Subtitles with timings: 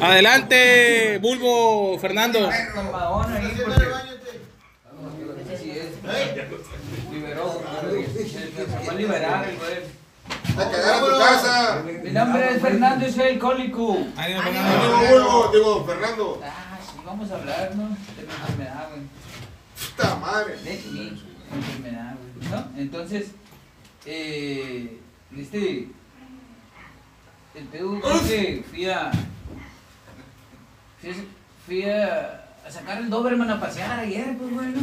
[0.00, 2.48] Adelante, Bulbo Fernando.
[10.56, 11.82] A cagar a tu casa.
[12.02, 13.96] Mi nombre es Fernando y soy alcohólico.
[13.96, 15.08] Digo, Fernando.
[15.10, 16.40] Bulbo, digo, Fernando.
[16.42, 17.88] Ah, sí, vamos a hablar, ¿no?
[17.88, 19.02] De mi enfermedad, güey.
[19.90, 20.56] Puta madre.
[20.56, 21.22] De mi
[21.54, 22.50] enfermedad, güey.
[22.50, 22.80] ¿No?
[22.80, 23.32] Entonces,
[24.06, 24.98] eh,
[25.36, 25.88] este.
[27.54, 29.10] El pedo que fui a.
[31.06, 31.24] Fui a,
[31.66, 34.80] fui a, a sacar el Doberman a pasear ayer, pues, bueno.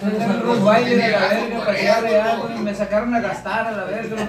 [0.00, 3.72] Pues, más bailes de la verga, para allá, allá, güey, me sacaron a gastar a
[3.72, 4.28] la verga,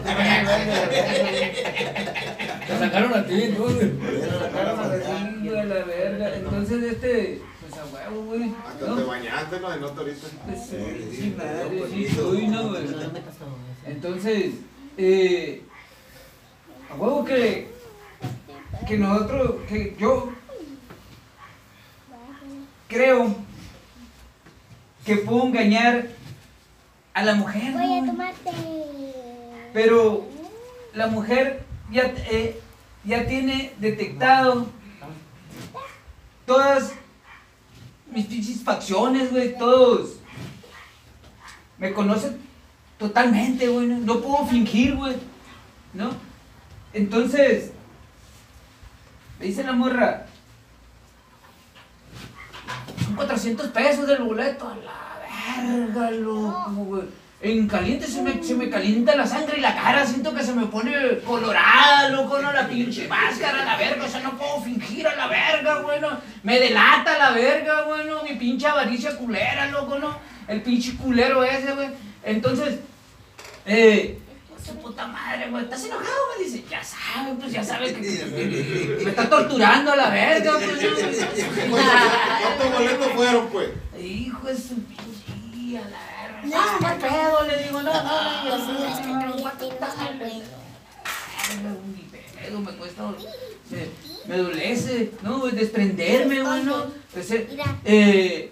[2.67, 3.63] Te sacaron a ti, ¿no?
[3.63, 3.91] güey.
[3.91, 6.35] Me sacaron a la verga.
[6.35, 8.53] Entonces, este, pues a huevo, güey.
[8.67, 9.07] Hasta te ¿no?
[9.07, 9.69] bañaste, ¿no?
[9.71, 10.27] De nota ahorita.
[10.45, 12.83] Pues, sí, madre, sí, soy, ¿no, güey?
[13.87, 14.53] Entonces,
[14.97, 15.63] eh,
[16.91, 17.69] a huevo que,
[18.85, 20.33] que nosotros, que yo
[22.89, 23.33] creo
[25.05, 26.09] que puedo engañar
[27.13, 27.73] a la mujer.
[27.73, 28.51] Voy a tomarte.
[29.73, 30.25] Pero
[30.93, 32.59] la mujer ya, eh,
[33.05, 34.67] ya tiene detectado
[36.45, 36.91] todas
[38.11, 40.17] mis pinches facciones, güey, todos.
[41.77, 42.46] Me conocen
[42.97, 43.87] totalmente, güey.
[43.87, 45.15] No, puedo fingir, güey.
[45.93, 46.09] ¿No?
[46.93, 47.71] Entonces,
[49.39, 50.25] me dice la morra,
[53.03, 54.67] son 400 pesos del boleto.
[54.67, 57.03] A la verga, loco, güey.
[57.39, 60.05] En caliente se me, se me calienta la sangre y la cara.
[60.07, 64.05] Siento que se me pone colorada, loco, no la pinche máscara, la verga.
[64.05, 66.17] O sea, no puedo fingir a la verga, bueno.
[66.41, 68.23] Me delata la verga, bueno.
[68.23, 70.17] Mi pinche avaricia culera, loco, ¿no?
[70.47, 71.89] El pinche culero ese, güey.
[72.27, 72.79] Entonces,
[73.65, 74.19] eh,
[74.65, 76.09] su puta madre, güey, ¿estás enojado?
[76.37, 80.51] Me dice, ya sabe, pues ya sabe que, que- me está torturando a la verga,
[80.59, 80.67] pues.
[81.69, 81.77] ¿no?
[81.77, 83.69] ¿Cuántos boletos fueron, pues?
[83.97, 86.57] Hijo de su pinche, a la verga.
[86.59, 89.35] Ah, no hay pedo, le digo, no, no, no, no, no,
[92.59, 93.03] me cuesta,
[93.69, 93.87] me,
[94.27, 95.45] me adolece, ¿no?
[95.47, 96.85] Desprenderme, güey, ¿no?
[97.13, 97.47] Entonces,
[97.85, 98.51] eh,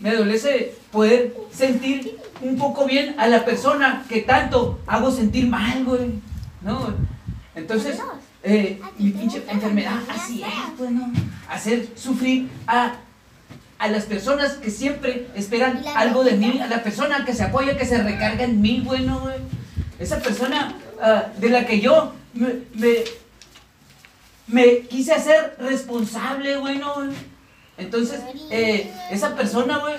[0.00, 5.84] me adolece poder sentir un poco bien a la persona que tanto hago sentir mal,
[5.84, 6.14] güey,
[6.62, 6.94] ¿no?
[7.54, 7.98] Entonces,
[8.42, 11.12] eh, mi pinche enfermedad así es, pues, ¿no?
[11.48, 12.94] Hacer sufrir a,
[13.78, 17.76] a las personas que siempre esperan algo de mí, a la persona que se apoya,
[17.76, 19.36] que se recarga en mí, bueno, güey.
[19.98, 22.94] Esa persona ah, de la que yo me, me,
[24.46, 26.94] me quise hacer responsable, güey, ¿no?
[27.80, 28.20] Entonces,
[28.50, 29.94] eh, esa persona, güey,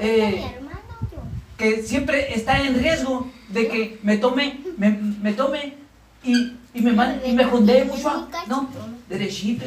[0.00, 0.80] eh, con mi hermano,
[1.12, 1.18] yo.
[1.58, 5.74] que siempre está en riesgo de que me tome, me, me tome
[6.22, 8.68] y, y me mande, y me jondee mucho, a- ¿no?
[9.08, 9.66] Derechito.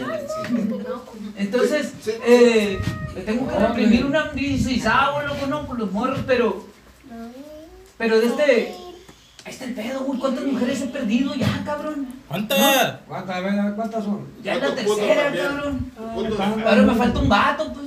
[1.38, 1.94] Entonces,
[2.26, 2.80] eh,
[3.16, 4.84] le tengo que reprimir una 16
[5.28, 5.66] loco, ¿no?
[5.68, 6.66] Por los morros, pero,
[7.98, 8.74] pero de este,
[9.48, 12.08] ahí está el pedo, güey, ¿cuántas mujeres he perdido ya, cabrón?
[12.28, 12.98] ¿Cuántas?
[13.08, 14.28] ¿Cuántas, a ver, ¿cuántas son?
[14.44, 15.92] Ya es la ¿Cuántos putos tercera, cabrón.
[16.66, 17.86] Ahora me falta un vato, pues.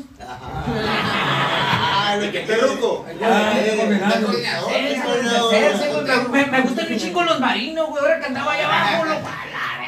[3.76, 4.28] Combinando.
[4.31, 8.03] Hacerse, güey, Me, me gustan un chico los marinos, güey.
[8.03, 9.28] Ahora que andaba allá abajo, loco.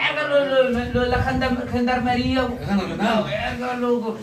[0.03, 1.23] Verga, lo, lo- lo- lo de la
[1.71, 2.49] gendarmería.
[2.99, 4.19] La verga, loco.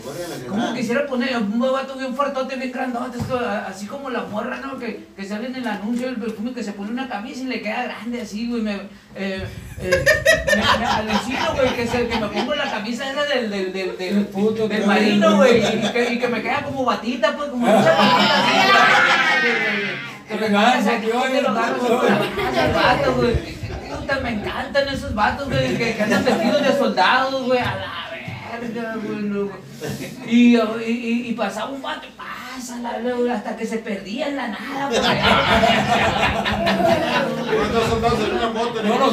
[0.48, 3.18] ¿Cómo quisiera poner un vato bien fuertote, bien grandote?
[3.66, 4.78] Así como la morra, ¿no?
[4.78, 7.62] Que, que sale en el anuncio del perfume que se pone una camisa y le
[7.62, 8.60] queda grande así, güey.
[8.62, 8.74] Me,
[9.16, 9.46] eh,
[9.80, 10.04] eh,
[10.46, 13.96] me, me alucino, güey, que, se- que me pongo la camisa esa del, del, del,
[13.96, 15.58] del, El puto del que- marino, güey.
[15.60, 18.58] Y, que, y que me queda como batita, pues, como mucha batita así.
[20.28, 23.59] Que me te lo agarras tío.
[24.22, 28.08] Me encantan esos vatos, güey, que, que andan vestidos de soldados, güey, a la
[28.60, 29.22] verga, güey.
[29.22, 29.50] no.
[30.26, 34.48] Y, y, y, y pasaba un vato, pásala, güey, hasta que se perdía en la
[34.48, 35.00] nada, güey.
[37.56, 38.82] ¿Cuántos soldados en una moto?
[38.82, 39.10] No.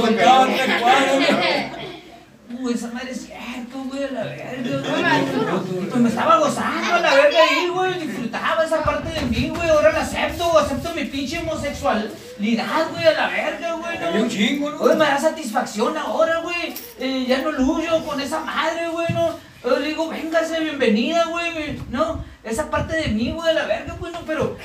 [2.49, 5.85] Uy, esa madre es cierto, güey, a la verga, güey.
[5.89, 7.99] Pues me estaba gozando a la verga ahí, güey.
[8.07, 9.69] Disfrutaba esa parte de mí, güey.
[9.69, 13.97] Ahora la acepto, acepto mi pinche homosexualidad, güey, a la verga, güey.
[14.15, 14.29] Un ¿no?
[14.29, 14.79] chingo, ¿no?
[14.79, 16.73] Oye, me da satisfacción ahora, güey.
[16.99, 19.37] Eh, ya no luyo con esa madre, güey, ¿no?
[19.63, 22.23] Yo le digo, véngase, bienvenida, güey, ¿no?
[22.43, 24.21] Esa parte de mí, güey, a la verga, güey, ¿no?
[24.25, 24.57] Pero,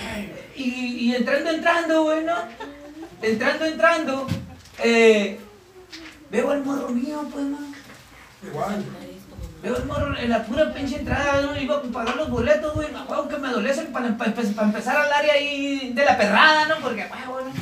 [0.55, 0.63] y,
[1.09, 2.35] y entrando, entrando, güey, ¿no?
[3.21, 4.27] Entrando, entrando,
[4.85, 5.41] eh,
[6.31, 7.72] veo al morro mío, pues, ¿no?
[8.47, 8.85] Igual.
[9.63, 11.57] Veo el morro en la pura pinche entrada, ¿no?
[11.57, 12.89] Iba a pagar los boletos, güey.
[12.95, 16.67] A huevo que me adolecen para, para, para empezar al área ahí de la perrada,
[16.67, 16.77] ¿no?
[16.83, 17.53] Porque, a huevo, ¿no?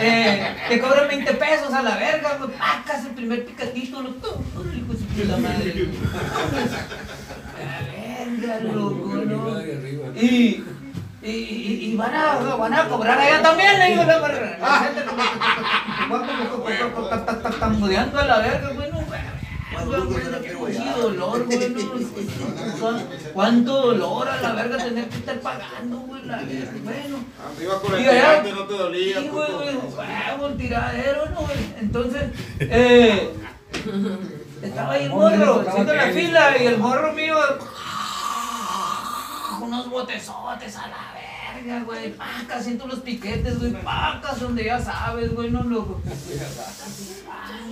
[0.00, 2.50] Eh, te cobran 20 pesos a la verga, güey.
[2.52, 4.10] Pacas el primer picatito, ¿no?
[4.14, 4.42] ¡Pum!
[4.74, 5.88] Hijo de puta madre.
[7.58, 9.60] A la verga, loco, ¿no?
[10.16, 10.64] Y,
[11.22, 14.18] y, y, y van, a, van a cobrar allá también, le digo, la.
[14.58, 15.02] La gente
[17.60, 18.90] tambudeando a la verga, güey,
[19.84, 20.72] no, güey.
[20.76, 21.68] Qué dolor, güey.
[22.80, 23.00] no.
[23.34, 26.24] ¿Cuánto dolor a la verga tener que estar pagando, güey?
[26.24, 27.18] La verga, bueno.
[27.56, 31.26] Arriba con el Y allá- tirante no te dolía, Sí, güey, güey, huevo, el tiradero,
[31.30, 31.56] ¿no, güey?
[31.80, 32.22] Entonces,
[32.60, 33.32] eh,
[34.62, 37.36] estaba ahí el morro, haciendo la fila, y el morro mío,
[39.60, 41.19] unos botezotes a la verga,
[41.84, 46.00] güey, pacas, siento los piquetes, güey, pacas, donde ya sabes, güey, no, loco.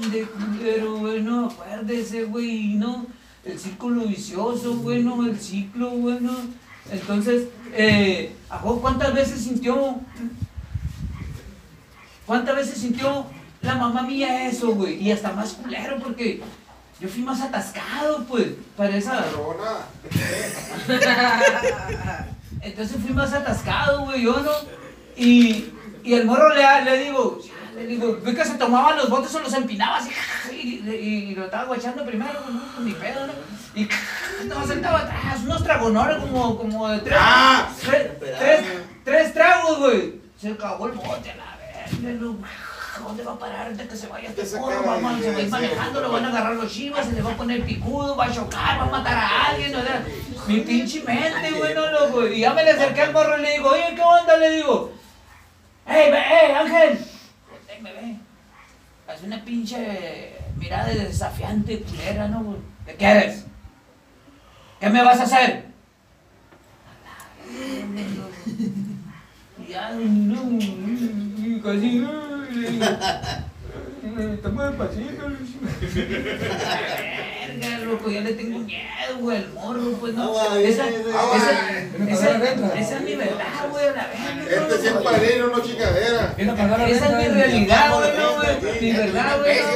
[0.02, 3.06] Ande, culero, güey, no, acuérdese, güey, no,
[3.44, 6.36] el círculo vicioso, güey, no, el ciclo, güey, no.
[6.90, 10.00] Entonces, eh, ¿a vos cuántas veces sintió
[12.28, 13.24] ¿Cuántas veces sintió
[13.62, 15.02] la mamá mía eso, güey?
[15.02, 16.42] Y hasta más culero, porque
[17.00, 19.24] yo fui más atascado, pues, para esa...
[22.62, 24.50] Entonces fui más atascado, güey, yo, ¿no?
[25.16, 25.72] Y,
[26.04, 27.40] y el morro le, le digo,
[27.76, 30.10] le digo, ve que se tomaban los botes o los empinaba así,
[30.52, 32.74] y, y lo estaba guachando primero, ¿no?
[32.74, 33.32] Con mi pedo, ¿no?
[33.74, 33.88] Y
[34.42, 37.68] estaba sentado atrás, unos tragonores como, como de tres, Ah.
[37.84, 38.60] tres, tres,
[39.04, 40.20] tres tragos, güey.
[40.40, 42.36] Se acabó el bote a la verga, ¿no?
[42.98, 45.42] ¿A ¿Dónde va a parar antes que se vaya este Vamos, de- se va a
[45.42, 48.24] ir manejando, lo van a agarrar los chivas, se le va a poner picudo, va
[48.26, 50.04] a chocar, va a matar a alguien, o sea,
[50.46, 52.26] mi pinche mente, güey, no, loco.
[52.26, 54.36] Y ya me le acerqué al morro y le digo, oye, ¿qué onda?
[54.36, 54.92] Le digo,
[55.86, 56.98] hey, ve, hey, Ángel,
[57.50, 58.16] Voltea y me ve.
[59.06, 62.58] Hace una pinche mirada de desafiante, culera, ¿no, güey?
[62.86, 63.46] ¿Qué quieres?
[64.80, 65.66] ¿Qué me vas a hacer?
[69.58, 70.58] Y ya, no,
[71.62, 72.06] casi,
[74.34, 75.24] estamos despacito.
[77.48, 80.22] Verga, loco, ya le tengo miedo, güey, al morro, pues, no.
[80.24, 81.04] Agua, Esa, viene.
[82.12, 84.62] esa, esa, esa es mi verdad, güey, a la verga.
[84.62, 86.34] Este sí es padrino, no chingadera.
[86.88, 89.68] Esa es mi realidad, güey, no, güey, mi verdad, güey, no.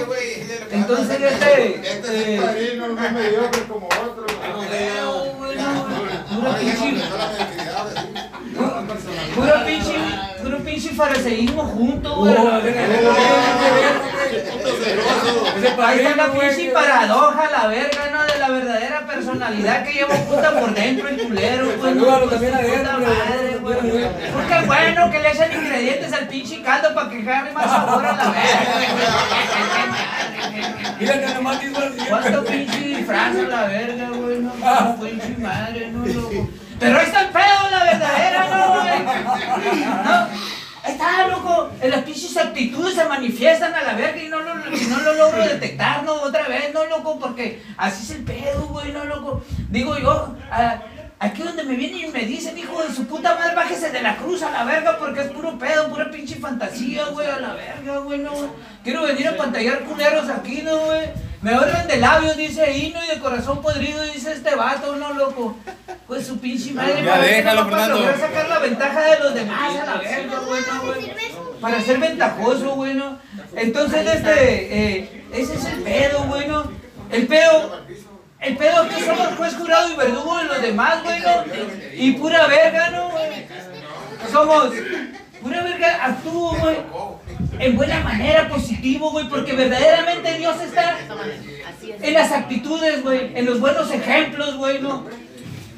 [0.73, 4.27] Entonces, este, Este eh, es padrino, no es mediocre como otro.
[4.69, 7.03] Creo, güey, no, ya pinche,
[9.35, 9.97] puro pinche,
[10.73, 12.35] pinche fariseísmo junto, güey.
[12.35, 12.61] Oh,
[15.83, 18.25] Ahí está la pinche paradoja, la verga, ¿no?
[18.25, 21.95] De la verdadera personalidad que lleva puta por dentro el culero, güey.
[21.95, 23.77] Pues, también madre, güey.
[24.33, 28.13] Porque bueno que le echan ingredientes al pinche caldo para que agarre más sabor a
[28.13, 29.13] la verga.
[30.99, 31.59] Mira que nomás.
[32.09, 33.05] ¿Cuánto pinche
[33.49, 34.39] la verga, güey?
[34.41, 36.49] No, pinche madre, no, loco.
[36.79, 39.85] Pero ahí está el pedo, la verdadera, ¿no, güey?
[39.85, 40.52] No.
[40.85, 41.71] Ahí está, loco.
[41.81, 45.15] En las pinches actitudes se manifiestan a la verga y no lo, y no lo
[45.15, 46.15] logro detectar, ¿no?
[46.15, 47.19] Otra vez, ¿no, loco?
[47.21, 49.45] Porque así es el pedo, güey, ¿no, loco?
[49.71, 50.81] Digo yo, a-
[51.21, 54.17] aquí donde me vienen y me dicen, hijo de su puta madre, bájese de la
[54.17, 57.99] cruz a la verga porque es puro pedo, pura pinche fantasía, güey, a la verga,
[57.99, 58.33] güey, no.
[58.83, 61.11] Quiero venir a pantallar culeros aquí, ¿no, güey?
[61.43, 63.05] Me orden de labios, dice ahí, ¿no?
[63.05, 65.57] Y de corazón podrido, dice este vato, ¿no, loco?
[66.07, 67.03] Pues su pinche madre.
[67.03, 67.99] Ya ¿para qué déjalo, para Fernando.
[67.99, 71.13] lograr sacar la ventaja de los demás a la verga, güey, no, güey.
[71.61, 73.19] Para ser ventajoso, güey, ¿no?
[73.57, 76.71] Entonces, este, eh, ese es el pedo, güey, ¿no?
[77.11, 77.81] El pedo,
[78.39, 81.45] el pedo es que somos juez, jurado y verdugo de los demás, güey, ¿no?
[81.95, 83.11] Y pura verga, ¿no?
[84.31, 84.73] Somos
[85.43, 86.77] pura verga, actúo, güey.
[87.59, 90.97] En buena manera, positivo, güey, porque verdaderamente Dios está
[91.83, 95.05] en las actitudes, güey, en los buenos ejemplos, güey, ¿no?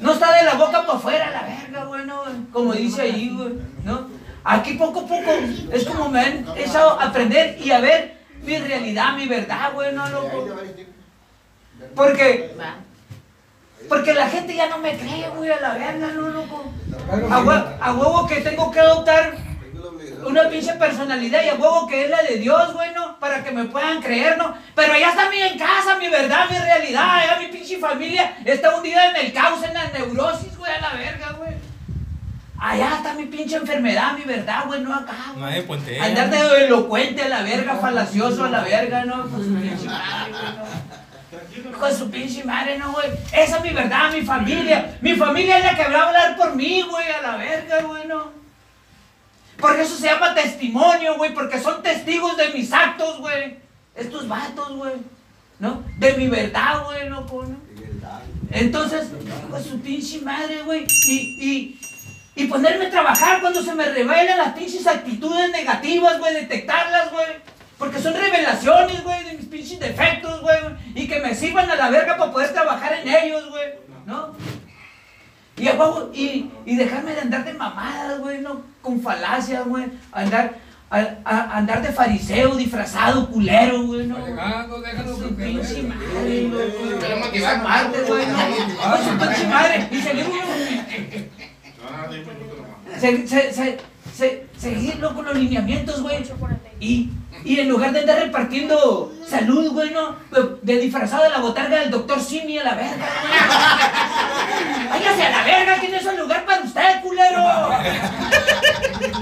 [0.01, 2.23] No está de la boca para afuera la verga, güey, ¿no?
[2.51, 3.53] Como dice ahí, güey,
[3.83, 4.07] ¿no?
[4.43, 5.31] Aquí poco a poco
[5.71, 10.07] es como me han hecho aprender y a ver mi realidad, mi verdad, güey, ¿no,
[10.09, 10.47] loco?
[11.95, 12.55] Porque,
[13.89, 16.71] porque la gente ya no me cree, güey, a la verga, ¿no, loco?
[17.31, 19.44] A, a huevo que tengo que adoptar
[20.25, 23.19] una pinche personalidad y a huevo que es la de Dios, güey, ¿no?
[23.19, 24.55] Para que me puedan creer, ¿no?
[24.75, 28.75] Pero allá está mi en casa, mi verdad, mi realidad, allá mi pinche familia está
[28.75, 31.53] hundida en el caos, en la neurosis, güey, a la verga, güey.
[32.57, 35.43] Allá está mi pinche enfermedad, mi verdad, güey, no acá, güey.
[35.99, 39.29] Andar de elocuente a la verga, falacioso a la verga, ¿no?
[39.29, 41.77] Con su pinche madre, güey, ¿no?
[41.79, 43.07] Con su pinche madre, ¿no, güey?
[43.31, 44.97] Esa es mi verdad, mi familia.
[45.01, 48.07] Mi familia es la que va a hablar por mí, güey, a la verga, güey,
[48.07, 48.44] ¿no?
[49.59, 53.57] Porque eso se llama testimonio, güey, porque son testigos de mis actos, güey.
[53.95, 54.93] Estos vatos, güey,
[55.59, 55.83] ¿no?
[55.97, 57.21] De mi verdad, güey, ¿no?
[57.21, 57.65] ¿no?
[58.51, 60.85] Entonces, de su pinche madre, güey.
[61.07, 61.79] Y, y,
[62.35, 67.27] y ponerme a trabajar cuando se me revelan las pinches actitudes negativas, güey, detectarlas, güey.
[67.77, 70.57] Porque son revelaciones, güey, de mis pinches defectos, güey.
[70.95, 73.85] Y que me sirvan a la verga para poder trabajar en ellos, güey.
[74.05, 74.35] ¿No?
[75.57, 75.69] Y,
[76.19, 78.61] y, y dejarme de andar de mamadas, güey, ¿no?
[78.81, 79.85] Con falacias, güey.
[80.11, 80.55] Andar,
[80.89, 84.17] a, a- andar de fariseo, disfrazado, culero, güey, ¿no?
[84.25, 86.51] Llegando, déjalo que pinche madre,
[86.97, 88.37] Esa motivar, parte, güey, ¿no?
[88.83, 89.87] Ah, Su pinche madre.
[89.91, 90.41] Y seguir uno.
[91.87, 92.07] Ah.
[92.99, 93.77] Se, se, se,
[94.13, 96.23] se, seguir, loco, los lineamientos, güey.
[96.79, 97.09] Y,
[97.43, 100.15] y en lugar de andar repartiendo salud, güey, ¿no?
[100.31, 104.89] De, de disfrazado de la botarga del doctor Simi a la verga, güey.
[104.89, 107.69] Váyase a la verga, que no es lugar para usted, culero.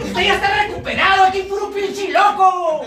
[0.03, 2.85] Usted ya está recuperado, aquí puro pinche loco.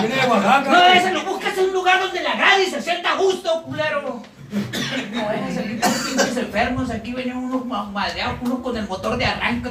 [0.00, 0.70] Viene de Oaxaca.
[0.70, 3.62] No, ese lo buscas en un lugar donde le agrade y se sienta a gusto,
[3.64, 4.22] culero.
[4.50, 9.16] No a salir con pinches enfermos, aquí venían unos ma- madreados, unos con el motor
[9.18, 9.70] de arranque.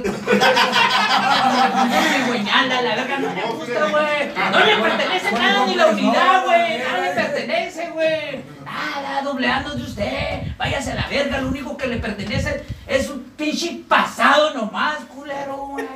[2.68, 4.52] La verga no le gusta, güey.
[4.52, 6.78] No le pertenece nada ni la unidad, güey.
[6.80, 8.57] Nada le pertenece, güey.
[8.78, 10.42] Nada, dobleando de usted.
[10.58, 15.56] Váyase a la verga, lo único que le pertenece es un pinche pasado nomás, culero,
[15.58, 15.88] güey.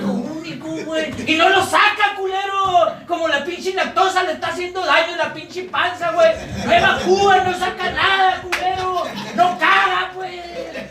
[0.00, 1.12] Lo único, güey.
[1.26, 2.96] Y no lo saca, culero.
[3.06, 6.30] Como la pinche lactosa le está haciendo daño a la pinche panza, güey.
[6.64, 9.04] No evacúa, no saca nada, culero.
[9.34, 10.40] No caga, güey.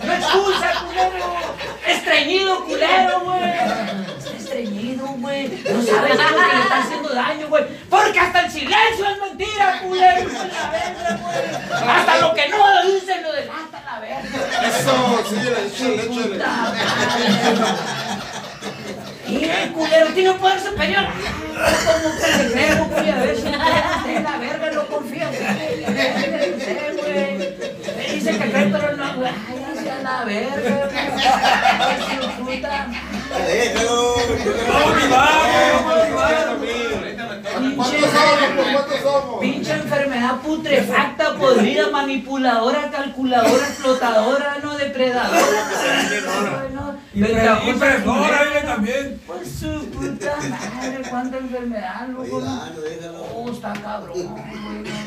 [0.05, 1.33] No expulsa, culero.
[1.87, 3.37] Estreñido, culero, güey.
[5.17, 5.47] Güey.
[5.47, 7.63] No sabe qué es lo que le está haciendo daño, güey.
[7.89, 10.21] Porque hasta el silencio es mentira, culero.
[10.21, 11.89] hijo de la verga, güey.
[11.89, 14.21] Hasta lo que no dice lo delata la verga.
[14.67, 15.35] Eso, sí,
[16.37, 16.73] la.
[19.27, 21.03] Y el culero tiene un poder superior.
[21.85, 25.27] Como que le creo, güey, a ver si usted la verga no confía.
[25.27, 25.85] güey.
[28.13, 29.31] Dice que cree, pero no, güey.
[29.49, 30.89] Ay, a la verga,
[32.45, 32.59] güey.
[32.59, 32.87] Puta
[33.47, 34.15] Déjalo.
[37.75, 38.71] ¿Cuántos somos?
[38.73, 39.39] ¿Cuántos somos?
[39.41, 45.41] Pinche enfermedad putrefacta, podrida, manipuladora, calculadora, explotadora, no depredadora.
[47.13, 47.21] Y
[47.73, 49.21] presora, viene también.
[49.25, 52.43] Pues su puta madre, cuánta enfermedad, loco.
[53.35, 54.35] Oh, está cabrón.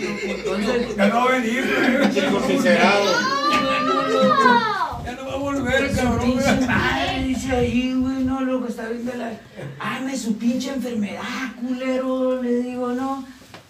[0.00, 2.10] Entonces, Ya no va a venir.
[5.04, 6.20] Ya no va a volver, su cabrón.
[6.20, 9.32] pinche madre dice ahí, güey, no, lo que está viendo la.
[9.78, 13.24] Ame su pinche enfermedad, culero, le digo, no.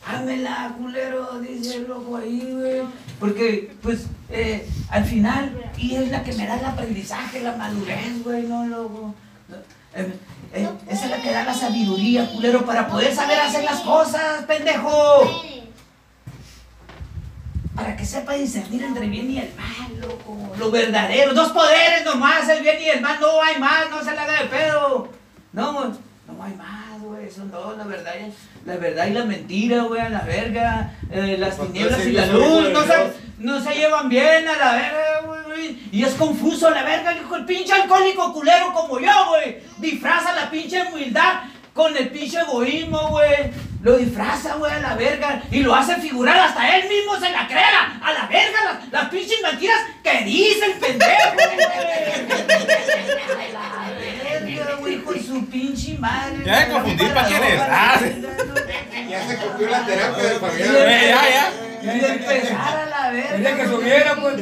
[0.07, 2.83] Ámela, culero, dice el loco ahí, güey.
[3.19, 8.23] Porque, pues, eh, al final, y es la que me da el aprendizaje, la madurez,
[8.25, 9.15] güey, no, loco.
[9.95, 10.13] Eh,
[10.55, 14.45] eh, esa es la que da la sabiduría, culero, para poder saber hacer las cosas,
[14.47, 15.43] pendejo.
[18.01, 20.35] Que sepa discernir entre el bien y el mal, loco.
[20.59, 21.35] Lo verdadero.
[21.35, 23.21] Dos poderes nomás, el bien y el mal.
[23.21, 25.11] No hay más, no se la haga de pedo.
[25.53, 25.91] No, güey,
[26.27, 27.31] no hay más, güey.
[27.31, 28.15] Son dos, la verdad,
[28.65, 30.95] la verdad y la mentira, güey, a la verga.
[31.11, 32.71] Eh, las tinieblas y la luz.
[32.73, 35.79] No se, no se llevan bien a la verga, güey.
[35.93, 39.59] Y es confuso a la verga, hijo, el pinche alcohólico culero como yo, güey.
[39.77, 41.43] Disfraza la pinche humildad
[41.75, 43.53] con el pinche egoísmo, güey.
[43.83, 45.43] Lo disfraza, güey, a la verga.
[45.51, 47.99] Y lo hace figurar, hasta él mismo se la crea.
[48.03, 51.65] A la verga, las, las pinches mentiras que dice el pendejo, güey.
[53.57, 56.45] A la verga, güey, hijo de su pinche madre.
[56.45, 57.61] Ya me confundí, ¿pa' quién es?
[57.61, 58.01] Ah.
[59.09, 60.73] Ya se cumplió la terapia de Fabián.
[60.75, 61.70] ya, ya.
[61.83, 63.31] Y empezar a la verga.
[63.37, 64.35] Quería que subiera, pues,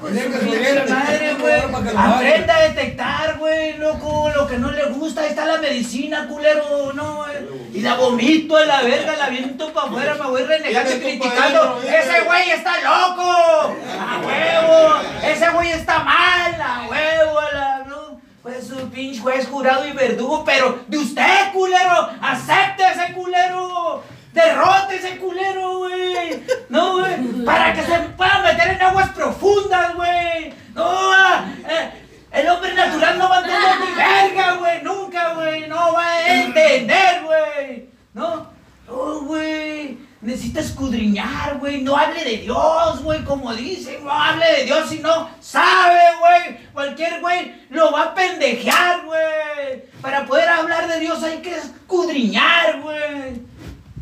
[0.00, 1.84] pues, Quería que su subiera, pinche madre, para güey.
[1.84, 2.16] que lo haga.
[2.16, 5.22] Aprenda a detectar, güey, loco, lo que no le gusta.
[5.22, 7.36] Ahí está la medicina, culero, no, güey.
[7.74, 11.80] Y la vomito a la verga, la viento para afuera, me voy renegando y criticando.
[11.82, 14.94] Ese güey está loco, a huevo.
[15.24, 18.20] Ese güey está mal, a huevo, a la, no.
[18.42, 24.02] Pues su pinche juez jurado y verdugo, pero de usted, culero, acepte ese culero.
[24.32, 26.42] Derrote ese culero, güey.
[26.68, 27.44] No, güey.
[27.44, 30.52] Para que se pueda meter en aguas profundas, güey.
[30.74, 31.90] No, ah, eh,
[32.30, 34.82] el hombre natural no va a entender ni verga, güey.
[34.82, 35.66] Nunca, güey.
[35.66, 37.88] No va a entender, güey.
[38.14, 38.46] No,
[38.86, 39.98] no, güey.
[40.20, 41.82] Necesita escudriñar, güey.
[41.82, 44.04] No hable de Dios, güey, como dicen.
[44.04, 46.58] No hable de Dios si no sabe, güey.
[46.72, 49.84] Cualquier güey lo va a pendejear, güey.
[50.00, 53.42] Para poder hablar de Dios hay que escudriñar, güey.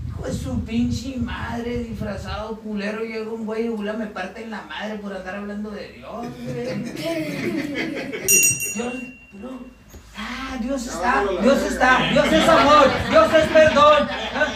[0.09, 4.51] Hijo de su pinche madre, disfrazado culero, llega un güey y bula, me parte en
[4.51, 6.83] la madre por andar hablando de Dios, güey.
[8.75, 8.95] Dios,
[9.35, 9.77] no.
[10.19, 14.09] Ah, Dios está, Dios está, Dios es amor, Dios es perdón,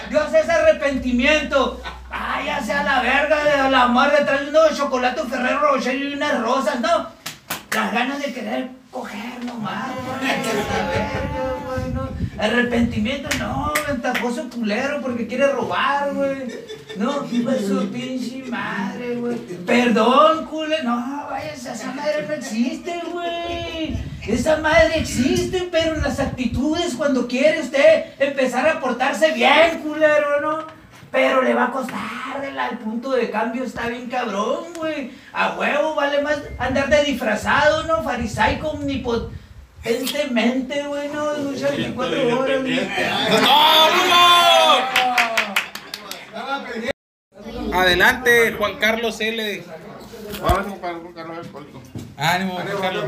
[0.08, 1.82] Dios es arrepentimiento.
[2.40, 6.80] Váyase a la verga de la madre, trae unos chocolates Ferrero Rocher y unas rosas,
[6.80, 7.06] ¿no?
[7.70, 9.90] Las ganas de querer coger nomás,
[11.66, 12.08] güey, no.
[12.42, 16.48] Arrepentimiento, no, ventajoso culero porque quiere robar, güey.
[16.96, 17.28] No,
[17.58, 19.36] su pinche madre, güey.
[19.66, 24.02] Perdón, culero, no, váyase, esa madre no existe, güey.
[24.26, 30.79] Esa madre existe, pero las actitudes cuando quiere usted empezar a portarse bien, culero, ¿no?
[31.10, 35.10] Pero le va a costar, el, el punto de cambio está bien cabrón, güey.
[35.32, 38.02] A huevo vale más andar de disfrazado, ¿no?
[38.04, 41.32] Farisaico omnipotentemente, güey, ¿no?
[41.38, 42.60] Luchar 24 horas.
[42.62, 42.80] güey.
[47.72, 49.62] Adelante, Juan Carlos L.
[50.40, 51.80] Compadre, Juan Carlos Alcohólico.
[52.16, 53.04] Ánimo, Juan Carlos.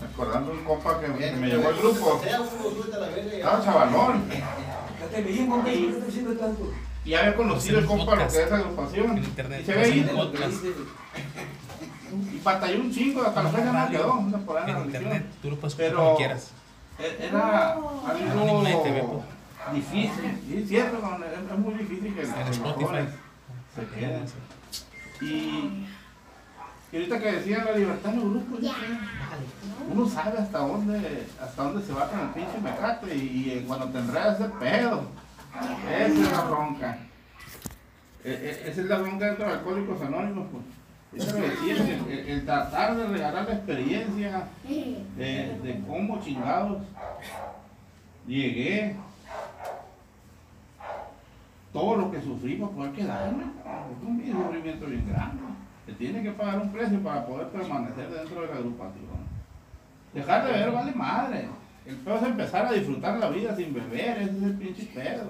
[0.00, 2.20] Recordando un compa que, que me llevó al grupo.
[2.24, 4.24] Estaba chavalón.
[7.08, 9.16] Y había conocido el compa lo que es esa agrupación.
[9.16, 9.60] En internet.
[9.62, 10.14] Y se había ido.
[10.14, 10.64] Podcast.
[12.34, 14.12] Y batalló un chingo, hasta la fecha no quedó.
[14.18, 15.26] Una por ahí en internet.
[15.40, 16.50] Tú lo puedes Pero como quieras.
[16.98, 17.78] e- era
[18.12, 19.74] ve, algo pues.
[19.74, 20.38] difícil.
[20.50, 23.08] Y es cierto, es, muy difícil que En los Spotify.
[23.74, 24.24] se queden.
[25.22, 25.86] Y,
[26.92, 28.60] y ahorita que decían la libertad en los grupos,
[29.90, 33.86] uno sabe hasta dónde, hasta dónde se va con el pinche mecate y, y cuando
[33.88, 35.27] te enredas ese pedo.
[35.54, 36.98] Esa es la bronca.
[38.24, 40.64] E- e- esa es la bronca de Alcohólicos Anónimos, pues.
[41.22, 41.74] Eso lo decía,
[42.08, 44.48] el, el- tratar de regalar la experiencia
[45.16, 46.82] de, de cómo chingados
[48.26, 48.94] llegué,
[51.72, 55.42] todo lo que sufrí para poder quedarme, es un sufrimiento bien grande.
[55.86, 59.28] Se tiene que pagar un precio para poder permanecer dentro de la agrupación.
[60.12, 61.48] Dejar de beber vale madre.
[61.88, 65.24] El peor es empezar a disfrutar la vida sin beber, ese es el pinche pedo.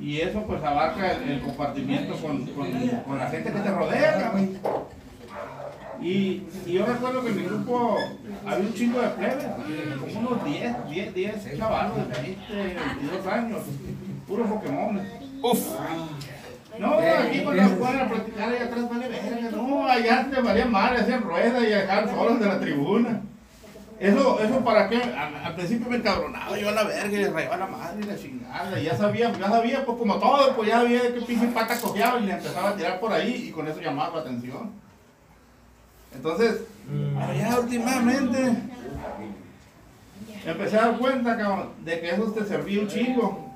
[0.00, 4.18] Y eso pues abarca el, el compartimiento con, con- con la gente que te rodea,
[4.20, 4.58] cabrón.
[6.02, 7.98] Y, y yo recuerdo que en mi grupo
[8.46, 9.44] había un chingo de plebes,
[10.14, 13.58] como unos 10, 10, 10 chavalos de 20, 22 años,
[14.26, 15.00] puros Pokémon.
[15.42, 15.68] Uf.
[16.78, 21.00] No, aquí cuando fueran a platicar allá atrás vale verga, no, allá te valía madre,
[21.00, 23.20] hacían ruedas y dejaban solos de la tribuna.
[24.00, 27.30] Eso, eso para qué, al, al principio me encabronaba yo a la verga y le
[27.30, 30.68] rayaba la madre y la chingada, y ya sabía, ya sabía, pues como todo, pues
[30.68, 33.50] ya sabía de qué pinche pata cojeaba y le empezaba a tirar por ahí y
[33.50, 34.70] con eso llamaba la atención.
[36.14, 38.54] Entonces, pero ya últimamente
[40.46, 43.50] empecé a dar cuenta, cabrón, de que eso te servía un chingo.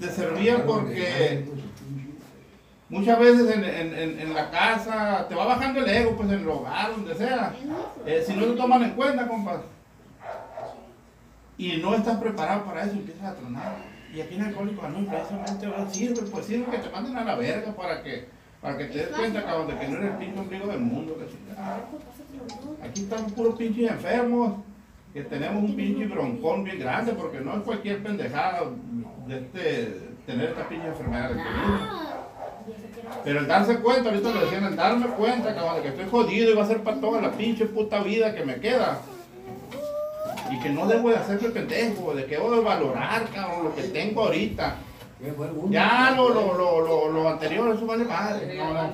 [0.00, 1.46] Te servía porque
[2.88, 6.40] muchas veces en, en- en- en la casa te va bajando el ego, pues en
[6.40, 7.52] el hogar, donde sea.
[8.06, 9.62] Eh, si no te toman en cuenta, compa.
[11.58, 13.76] Y no estás preparado para eso, empiezas a tronar.
[14.14, 17.34] Y aquí en Alcohólico no, precisamente ahora sirve, pues sirve que te manden a la
[17.34, 18.28] verga para que,
[18.60, 21.16] para que te des cuenta, cabrón, de que no eres el pinche ombligo del mundo,
[21.18, 21.80] la chingada.
[22.82, 24.54] Aquí estamos puros pinches enfermos,
[25.12, 28.60] que tenemos un pinche broncón bien grande, porque no es cualquier pendejada
[29.26, 31.36] de este, tener esta pinche enfermedad de
[33.24, 36.50] Pero el darse cuenta, ahorita lo decían, el darme cuenta, cabrón, de que estoy jodido
[36.50, 39.00] y va a ser para toda la pinche puta vida que me queda.
[40.50, 43.82] Y que no debo de hacerme pendejo, de que debo de valorar, cabrón, lo que
[43.82, 44.76] tengo ahorita.
[45.70, 48.56] Ya lo, lo, lo, lo, lo anterior, eso vale madre.
[48.56, 48.92] No, no.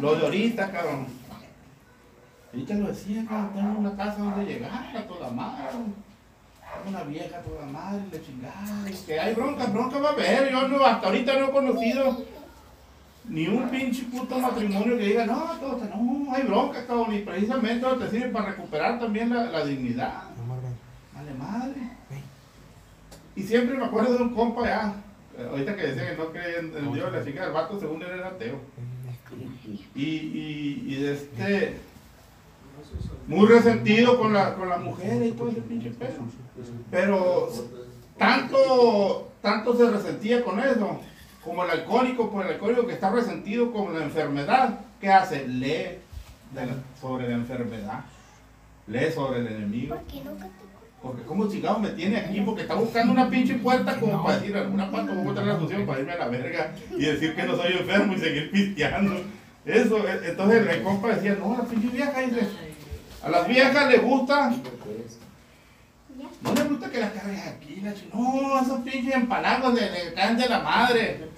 [0.00, 1.06] Lo de ahorita, cabrón.
[2.52, 5.64] Ahorita lo decía, cabrón, tengo una casa donde llegar, a toda madre.
[6.88, 8.88] Una vieja toda madre, le chingada.
[8.88, 10.52] y Que hay bronca, bronca va a haber.
[10.52, 12.16] Yo no, hasta ahorita no he conocido
[13.30, 17.14] ni un pinche puto matrimonio que diga, no, todo está, no, hay bronca, cabrón.
[17.14, 20.24] Y precisamente eso te sirve para recuperar también la, la dignidad.
[21.14, 21.80] Vale madre.
[23.36, 24.94] Y siempre me acuerdo de un compa ya,
[25.38, 28.02] eh, ahorita que decía que no creía en, en Dios, la chica del vato según
[28.02, 28.56] él era ateo.
[29.94, 31.76] Y, y, y de este,
[33.28, 36.24] muy resentido con la, con la mujer y todo ese pinche pedo.
[36.90, 37.48] Pero
[38.18, 41.00] tanto, tanto se resentía con eso,
[41.44, 45.46] como el alcohólico, pues el alcohólico que está resentido con la enfermedad, ¿qué hace?
[45.48, 45.98] Lee
[46.54, 48.00] de la- sobre la enfermedad,
[48.86, 49.96] lee sobre el enemigo.
[51.02, 54.54] Porque como chingado me tiene aquí, porque está buscando una pinche puerta como para decir
[54.54, 57.56] alguna pata, voy a la solución para irme a la verga y decir que no
[57.56, 59.14] soy enfermo y seguir pisteando.
[59.64, 62.40] Eso, e- entonces el compa decía, no, la pinche vieja dice,
[63.22, 64.52] a las viejas les gusta,
[66.42, 70.36] no les gusta que las cargues aquí, la no, esos pinches empalados le, le caen
[70.38, 71.28] de la madre.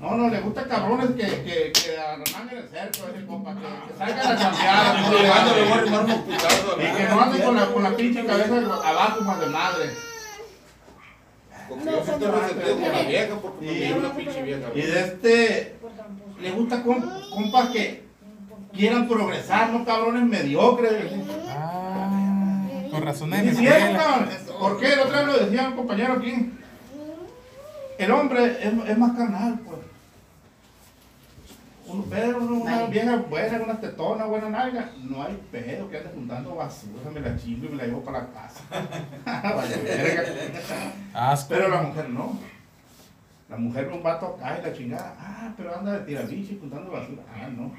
[0.00, 3.98] No, no, le gusta cabrones que, que, que armanguen el cerco, ese compa, que, que
[3.98, 5.12] salgan a cambiar.
[5.12, 6.84] Le.
[6.84, 9.90] Y que no anden con la, con la pinche cabeza abajo más de madre.
[11.68, 14.68] Porque yo sí estoy resentido con la vieja porque me Y- dio una pinche vieja.
[14.74, 15.76] Y de este,
[16.40, 18.04] le gusta com- compas que
[18.74, 21.02] quieran progresar, no cabrones mediocres.
[22.94, 23.38] Con razón de.
[24.56, 24.92] ¿Por qué?
[24.92, 26.52] El otro día lo decía un compañero aquí.
[27.98, 29.78] El hombre es, es más carnal, pues.
[31.86, 34.92] Un pedo, una vieja buena, una tetona, buena nalga.
[35.02, 38.20] No hay pedo que ande juntando basura, me la chingo y me la llevo para
[38.20, 38.62] la casa.
[39.84, 40.22] Verga.
[41.48, 42.38] Pero la mujer no.
[43.48, 45.16] La mujer un vato acá y la chingada.
[45.18, 47.22] Ah, pero anda de tirabiche juntando basura.
[47.34, 47.72] Ah, no.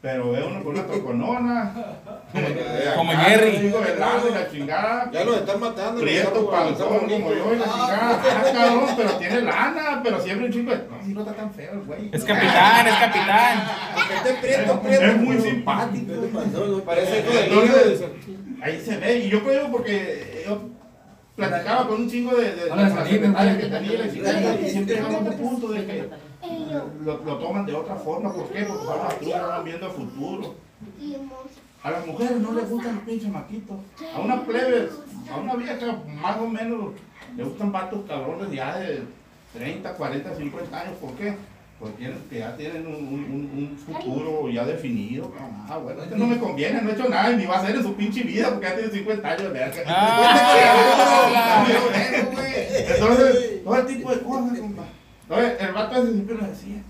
[0.00, 1.74] Pero ve uno con una toconona.
[2.96, 3.72] Como acá, Jerry.
[4.32, 5.10] La chingada.
[5.12, 6.00] Ya los están matando.
[6.00, 8.22] Prieto, panzón, como yo y la chingada.
[8.22, 10.76] Ah, cabrón, pero tiene lana, pero siempre un chico de.
[10.76, 12.10] No, si no está tan feo el güey.
[12.12, 13.68] Es capitán, es capitán.
[14.14, 15.04] Esté prieto, prieto.
[15.04, 16.12] Es muy simpático.
[16.84, 18.58] Parece de Entonces, niño.
[18.62, 20.68] Ahí se ve, y yo creo porque yo
[21.36, 25.36] platicaba con un chingo de, de, que tenía la chingada, y siempre llegamos a un
[25.36, 26.08] punto de que
[27.04, 28.32] lo, lo toman de otra forma.
[28.32, 28.62] ¿Por qué?
[28.64, 30.54] Porque van a van viendo el futuro.
[31.82, 33.76] A las mujeres no les gustan los pinches maquitos.
[34.14, 34.88] A una plebe,
[35.32, 36.92] a una vieja más o menos,
[37.36, 39.02] le gustan vatos cabrones ya de
[39.54, 40.94] 30, 40, 50 años.
[41.00, 41.34] ¿Por qué?
[41.78, 45.32] Porque ya tienen un, un- un futuro ya definido.
[45.68, 47.82] Ah, bueno, este no me conviene, no he hecho nada, ni va a hacer en
[47.84, 49.82] su pinche vida porque ya tiene 50 años de verga.
[49.86, 51.64] Ah,
[52.88, 54.82] Entonces, todo el tipo de cosas, compa.
[55.28, 56.82] Entonces, el vato ese siempre lo decía.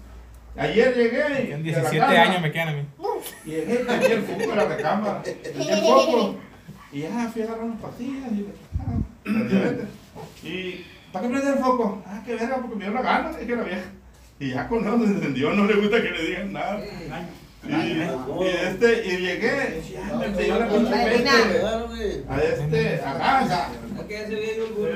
[0.57, 2.83] Ayer llegué y En de la 17 cama, años me quedan a mí.
[3.45, 6.37] y llegué, prendí el foco de la recámara, el foco,
[6.93, 8.47] y ya fui a agarrar unas pastillas, y
[8.81, 9.29] ah.
[10.43, 12.03] Y, ¿para qué prendí el foco?
[12.07, 13.85] Ah, qué verga, porque me dio la gana, dije la vieja.
[14.41, 16.81] Y ya con eso se encendió, no le gusta que le digan nada.
[17.65, 21.29] Y, y este, y llegué, y ya me pidió la pinche peste.
[22.29, 23.69] A este, a gas.
[24.09, 24.15] Y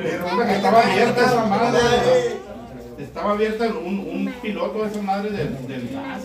[0.00, 1.81] resulta que estaba abierta esa madre.
[2.98, 6.22] Estaba abierta un, un piloto de esa madre del, del gas.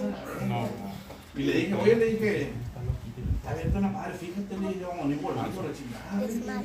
[0.48, 0.68] No.
[1.36, 2.50] Y le dije, oye, le dije,
[3.38, 6.62] está abierta una madre, fíjate, le dije, vamos a ir volando la chingada.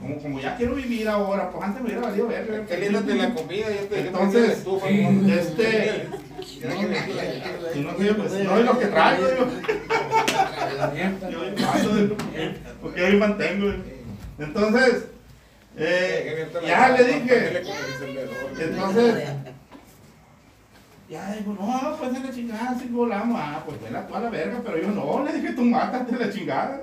[0.00, 2.66] Como, como ya quiero vivir ahora, pues antes me hubiera valido verga.
[2.66, 3.66] Qué linda te la comida.
[3.70, 6.06] Ya te Entonces, tú, este,
[7.74, 9.46] y no sé, pues, no es lo que traigo, yo.
[11.30, 12.16] Yo hoy paso de-
[12.82, 13.72] porque hoy mantengo.
[14.38, 15.04] Entonces,
[15.78, 17.62] eh, ya le dije,
[18.58, 19.28] entonces,
[21.08, 24.30] ya digo, no, pues en la chingada, si volamos, ah, pues vela tú a la
[24.30, 26.82] verga, pero yo no, le dije, tú mátate la chingada.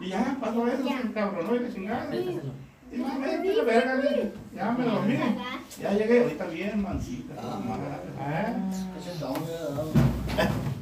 [0.00, 2.14] Y ya pasó eso, se encabronó y la chingada.
[2.14, 5.18] Y más vete la verga, le dije, ya me dormí.
[5.80, 5.92] Ya.
[5.92, 7.34] Llegué, ahorita bien, mansita.
[7.40, 8.54] Ah,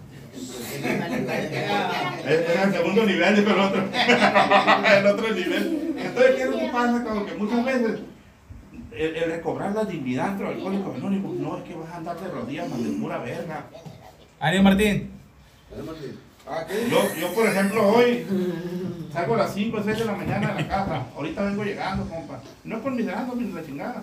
[2.27, 3.83] Es el segundo nivel, dijo el otro.
[4.97, 5.95] el otro nivel.
[5.97, 7.05] Entonces, ¿qué es lo que pasa?
[7.05, 8.01] Como que muchas veces
[8.93, 12.21] el, el recobrar la dignidad entre los alcohólicos anónimos, no es que vas a andar
[12.21, 13.67] de rodillas, más de pura verga.
[14.41, 15.11] Ánimo Martín.
[16.47, 16.89] Ah, ¿qué?
[16.91, 18.27] Yo, yo, por ejemplo, hoy
[19.13, 21.07] salgo a las 5 o 6 de la mañana de la casa.
[21.17, 22.41] Ahorita vengo llegando, compa.
[22.65, 24.03] No es por miserando ni la chingada.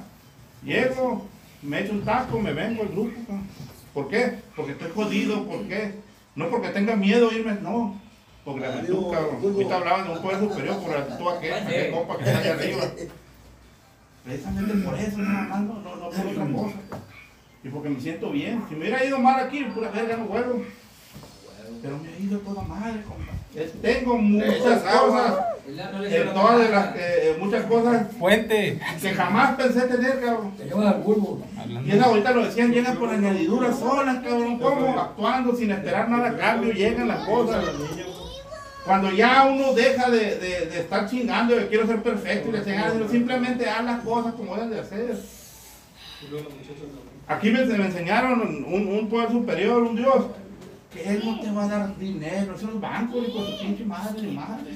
[0.63, 1.27] Llego,
[1.61, 3.19] me echo un taco, me vengo al grupo.
[3.93, 4.39] ¿Por qué?
[4.55, 5.45] Porque estoy jodido.
[5.45, 5.93] ¿Por qué?
[6.39, 7.99] No porque tenga miedo irme, no.
[8.45, 9.39] Porque la actitud, cabrón.
[9.43, 12.53] Ahorita hablaban de un poder superior por la actitud aquel, aquel compa que está allá
[12.53, 12.83] arriba.
[14.23, 16.75] Precisamente por eso, nada más, no, no, no por otra cosa.
[17.61, 18.63] Y porque me siento bien.
[18.69, 20.63] Si me hubiera ido mal aquí, pura verga, no vuelvo.
[21.81, 23.33] Pero me ha ido toda madre, compa.
[23.81, 28.79] Tengo muchas cosas, eh, todas de las que, eh, muchas cosas Fuente.
[29.01, 30.51] que jamás pensé tener, cabrón.
[30.55, 31.41] Te llevas al bulbo.
[31.83, 34.99] Y es ahorita lo decían, llegan por añadiduras solas, cabrón, ¿cómo?
[34.99, 37.65] Actuando sin esperar nada a cambio, llegan las cosas.
[38.85, 42.51] Cuando ya uno deja de, de, de estar chingando de que quiero ser perfecto y
[42.51, 45.15] le sino simplemente haz las cosas como deben de hacer.
[47.27, 50.25] Aquí me, me enseñaron un, un poder superior, un Dios,
[50.91, 53.85] que Él no te va a dar dinero, eso es banco, ni con su pinche
[53.85, 54.71] madre madre.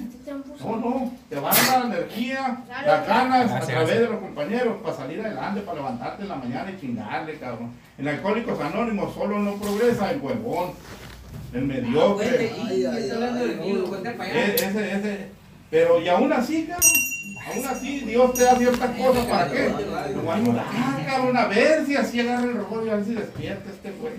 [0.61, 4.77] No, no, te va a dar la energía, las ganas a través de los compañeros
[4.83, 7.71] para salir adelante, para levantarte en la mañana y chingarle, cabrón.
[7.97, 10.71] En Alcohólicos Anónimos solo no progresa el huevón,
[11.51, 12.51] el mediocre.
[14.35, 15.27] E- ese, ese,
[15.71, 16.91] pero y aún así, cabrón,
[17.55, 19.69] aún así Dios te da ciertas cosas para qué.
[20.13, 20.65] Lo va a ayudar,
[21.07, 24.13] cabrón, a ver si así agarra el robot y a ver si despierta este güey.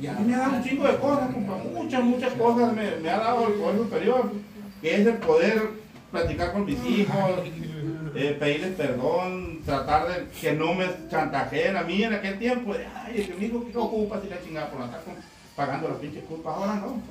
[0.00, 2.96] Y a mí me ha dado un chingo de cosas, compa, muchas, muchas cosas me,
[2.96, 4.32] me ha dado el poder superior,
[4.80, 5.70] que es el poder
[6.10, 7.30] platicar con mis hijos,
[8.14, 12.74] eh, pedirles perdón, tratar de que no me chantajeen a mí en aquel tiempo.
[12.94, 15.14] Ay, el que mi hijo que ocupa si la chingada por andar con
[15.56, 16.56] pagando las pinches culpas.
[16.56, 17.02] Ahora no.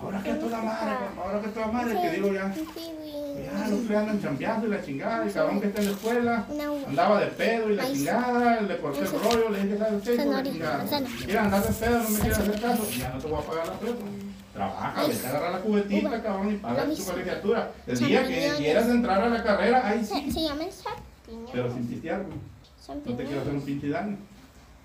[0.00, 2.54] Ahora que toda madre, ahora que toda madre, que digo ya.
[2.54, 6.46] Ya los que andan chambeando y la chingada, el cabrón que está en la escuela,
[6.88, 10.42] andaba de pedo y la chingada, le corté el rollo, le dije, ¿sabes de la
[10.42, 10.82] chingada.
[11.42, 13.72] Andar de pedo, no me quieres hacer caso, ya no te voy a pagar la
[13.74, 14.04] prepa.
[14.52, 17.70] Trabaja, vete a agarrar la cubetita, cabrón, y paga tu colegiatura.
[17.86, 21.50] El día que quieras entrar a la carrera, ahí sí, Se llama champiñón.
[21.52, 22.24] pero sin pistear.
[22.88, 24.16] No te quiero hacer un pinche daño.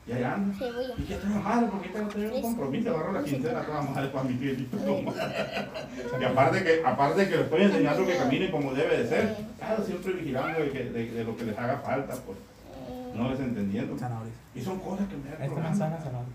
[0.06, 0.54] Y ahí anda.
[0.58, 0.94] Cebolla.
[0.98, 4.08] Y que toda madre, porque tengo que tener un compromiso, agarro la quincena toda madre
[4.10, 4.78] para mi clientito.
[6.20, 9.84] Y aparte que, aparte que le estoy enseñando que caminen como debe de ser, claro,
[9.86, 12.38] siempre vigilando de, que- de- de lo que les haga falta, pues,
[13.16, 13.98] no desentendiendo.
[13.98, 14.36] Zanahorias.
[14.56, 16.34] Y son cosas que me dan Esta manzana, zanahoria.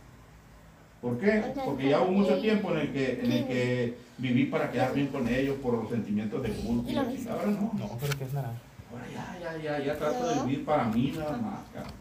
[1.02, 1.44] ¿Por qué?
[1.64, 5.06] Porque ya hubo mucho tiempo en el que, en el que viví para quedar bien
[5.08, 6.90] con ellos por los sentimientos de culpa.
[7.30, 7.70] Ahora no.
[7.78, 8.58] No, pero que es naranja.
[8.90, 11.92] Ahora ya, ya, ya, ya trato de vivir para mí nada más, cabrón.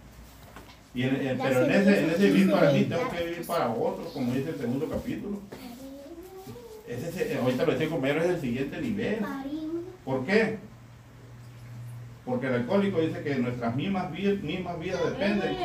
[0.97, 3.69] Y en- en- pero en ese, en ese vivir para mí tengo que vivir para
[3.69, 5.37] otros, como dice el segundo capítulo.
[6.87, 9.19] Ese, es el- ahorita lo decía compañero, es el siguiente nivel.
[10.03, 10.57] ¿Por qué?
[12.25, 15.55] Porque el alcohólico dice que nuestras mismas vidas, mismas vidas dependen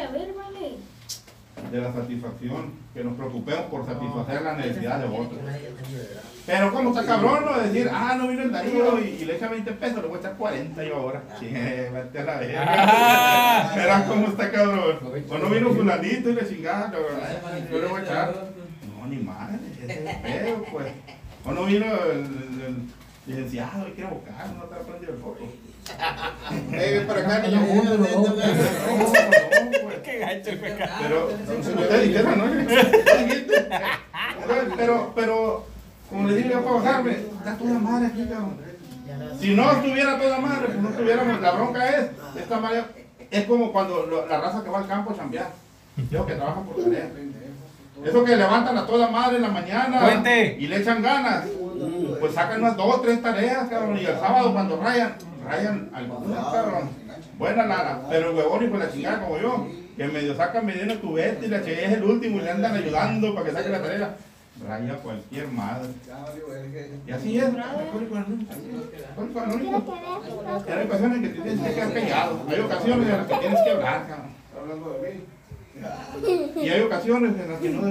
[1.71, 5.41] de la satisfacción, que nos preocupemos por satisfacer la necesidad de otros.
[6.45, 7.59] Pero como está cabrón, ¿no?
[7.61, 10.21] Decir, ah, no vino el Darío y, y le echa 20 pesos, le voy a
[10.21, 11.23] echar 40 yo ahora.
[11.39, 12.65] Sí, vete a la verga.
[12.69, 13.73] Ah.
[13.77, 14.99] Verás cómo está cabrón.
[15.31, 17.21] O no vino fulanito y le chingada, cabrón.
[17.71, 18.35] Yo le voy a echar.
[18.99, 20.87] No, ni madre, ese es el pedo, pues.
[21.45, 22.63] O no vino el, el-
[23.27, 25.39] el licenciado y quiere buscar, no te ha prendido el foco.
[26.73, 27.61] Eh, ven para acá, niño.
[27.85, 28.35] No, no.
[30.03, 30.93] Qué gacho, me cago.
[31.01, 31.29] Pero,
[33.19, 33.69] dijiste.
[34.77, 35.67] Pero, pero,
[36.09, 38.57] como le digo yo para bajarme, está toda madre aquí, cabrón.
[39.41, 41.41] Si no estuviera toda madre, pues no estuviéramos.
[41.41, 42.85] La bronca es, esta madre,
[43.31, 45.51] es como cuando lo- la raza que va al campo a chambear.
[46.11, 47.09] Yo que trabajan por tarea.
[48.05, 50.57] Eso que levantan a toda madre en la mañana Cuente.
[50.59, 51.45] y le echan ganas.
[52.21, 53.97] Pues sacan unas dos, tres tareas, cabrón.
[53.99, 55.15] Y el sábado cuando rayan,
[55.45, 56.91] rayan algunas, cabrón.
[57.39, 58.01] Buena lana.
[58.09, 59.67] Pero el huevón y con la chingada como yo,
[59.97, 63.35] que medio sacan medio cubete y la chegué es el último y le andan ayudando
[63.35, 64.17] para que saque la tarea.
[64.67, 65.89] Raya cualquier madre.
[67.07, 68.47] Y así es, alcohólico anónimo.
[69.11, 69.95] Alcohólico anónimo.
[70.69, 72.47] Hay ocasiones en que tienes que quedar callado.
[72.49, 74.33] Hay ocasiones en las que tienes que hablar, cabrón.
[74.57, 75.25] Hablando de mí.
[76.63, 77.83] Y hay ocasiones en las que no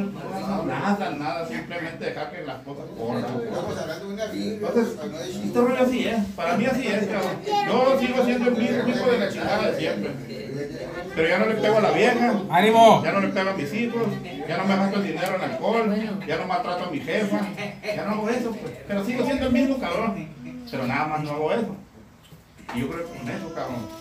[0.65, 3.25] nada, nada, simplemente dejar que las cosas corran.
[3.43, 4.53] Estamos hablando de una vida.
[4.53, 4.97] Entonces,
[5.43, 7.37] este rollo así es, para mí así es, cabrón.
[7.67, 10.11] Yo sigo siendo el mismo hijo de la chingada de siempre.
[11.15, 13.01] Pero ya no le pego a la vieja, ¡Ánimo!
[13.03, 14.07] ya no le pego a mis hijos,
[14.47, 17.39] ya no me gasto el dinero en alcohol, ya no maltrato a mi jefa,
[17.83, 18.73] ya no hago eso, pues.
[18.87, 20.29] Pero sigo siendo el mismo cabrón.
[20.69, 21.75] Pero nada más no hago eso.
[22.75, 24.00] Y yo creo que con eso, cabrón.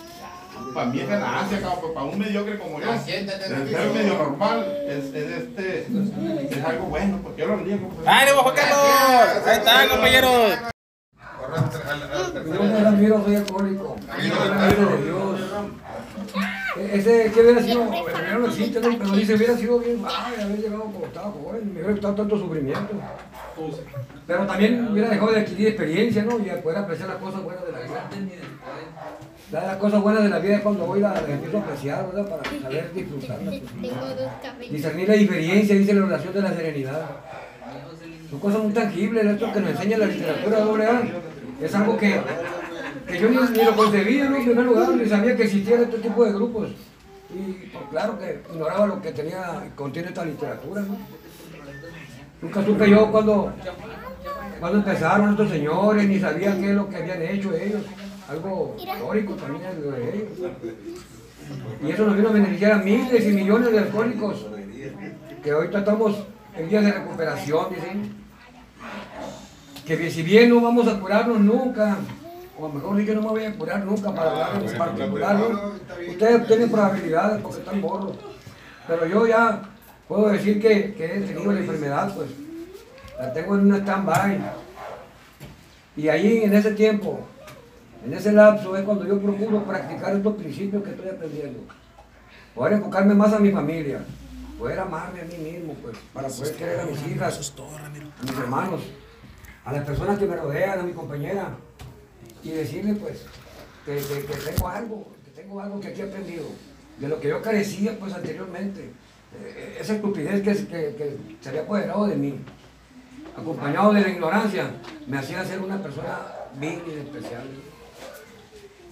[0.74, 5.30] Para mí es ganancia, cabrón, para un mediocre como yo, ser medio normal es, es
[5.42, 5.86] este,
[6.50, 8.06] es algo bueno, porque yo lo pues.
[8.06, 9.46] ¡Ánimo, Juan Carlos!
[9.46, 10.52] Ahí está, compañeros.
[12.34, 13.96] Yo me Ramiro, soy alcohólico.
[14.06, 15.40] Ramiro, Ramiro de Dios.
[16.76, 18.98] E- Ese que hubiera sido, no existe, ¿no?
[18.98, 22.38] pero dice, hubiera sido bien mal haber llegado como estaba joven, me hubiera evitado tanto
[22.38, 22.88] sufrimiento.
[24.26, 26.38] Pero también hubiera dejado de adquirir experiencia, ¿no?
[26.38, 28.08] Y de poder apreciar las cosas buenas de la vida.
[29.52, 32.06] La- Las cosas buenas de la vida es cuando voy las las empiezo a apreciar,
[32.06, 32.28] ¿verdad?
[32.30, 33.54] Para saber disfrutarlas.
[33.60, 34.72] Tengo dos cabellos.
[34.72, 37.02] Discernir la diferencia, dice la oración de la serenidad.
[38.30, 41.02] Son cosas muy tangibles, esto que nos enseña la literatura doble A.
[41.60, 42.20] Es algo que
[43.18, 44.36] yo ni, ni lo concebía ¿no?
[44.36, 46.70] en primer lugar, ni sabía que existían este tipo de grupos.
[47.32, 50.84] Y pues, claro que ignoraba lo que tenía, contiene esta literatura.
[52.42, 53.52] Nunca supe yo cuando,
[54.58, 57.82] cuando empezaron estos señores, ni sabía qué es lo que habían hecho ellos.
[58.28, 60.50] Algo histórico también de ellos.
[61.82, 64.46] Y eso nos vino a beneficiar a miles y millones de alcohólicos
[65.42, 66.16] que ahorita estamos
[66.56, 68.20] en vías de recuperación, dicen.
[69.86, 71.96] Que si bien no vamos a curarnos nunca,
[72.60, 75.72] o mejor dicho, no me voy a curar nunca para hablar en particular, ¿no?
[76.10, 78.16] Ustedes tienen probabilidades porque están morros.
[78.86, 79.62] Pero yo ya
[80.06, 82.28] puedo decir que, que he tenido la enfermedad, pues.
[83.18, 84.40] La tengo en una stand-by.
[85.96, 87.20] Y ahí en ese tiempo,
[88.04, 91.60] en ese lapso, es cuando yo procuro practicar estos principios que estoy aprendiendo.
[92.54, 94.00] Poder enfocarme más a mi familia,
[94.58, 98.80] poder amarme a mí mismo, pues, para poder querer a mis hijas, a mis hermanos,
[99.64, 101.56] a las personas que me rodean, a mi compañera,
[102.42, 103.22] y decirle, pues,
[103.84, 106.44] que, que- tengo algo, que tengo algo que aquí he aprendido,
[106.98, 108.92] de lo que yo carecía, pues, anteriormente.
[109.32, 112.40] Eh, esa estupidez que, que, se había apoderado de mí,
[113.36, 114.70] acompañado de la ignorancia,
[115.06, 116.18] me hacía ser una persona
[116.58, 117.44] vil y especial.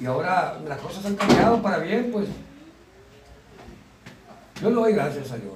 [0.01, 2.29] Y ahora las cosas han cambiado para bien, pues.
[4.63, 5.55] Yo le doy gracias a Dios.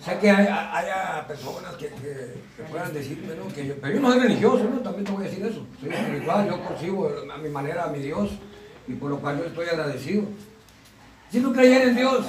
[0.00, 3.34] Sé que hay, haya personas que, que, que puedan decirme.
[3.52, 4.78] Que yo, pero yo no soy religioso, ¿no?
[4.78, 5.66] También te voy a decir eso.
[5.80, 8.30] Soy espiritual, yo consigo a mi manera a mi Dios
[8.86, 10.24] y por lo cual yo estoy agradecido.
[11.32, 12.24] Si no creyera en Dios,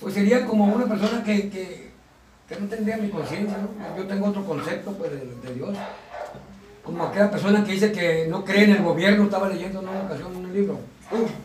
[0.00, 1.90] pues sería como una persona que, que,
[2.48, 3.96] que no tendría mi conciencia, ¿no?
[3.98, 5.76] Yo tengo otro concepto pues, de Dios.
[6.82, 10.00] Como aquella persona que dice que no cree en el gobierno, estaba leyendo en una
[10.02, 10.78] ocasión un libro,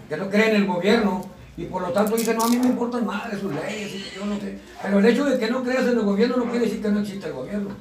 [0.08, 1.26] que no cree en el gobierno
[1.60, 4.40] y por lo tanto dice, no, a mí me importan más sus leyes, yo no
[4.40, 4.58] sé.
[4.82, 7.02] Pero el hecho de que no creas en el gobierno no quiere decir que no
[7.02, 7.72] existe el gobierno.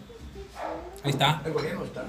[1.05, 1.41] Ahí está.
[1.45, 2.05] El gobierno está.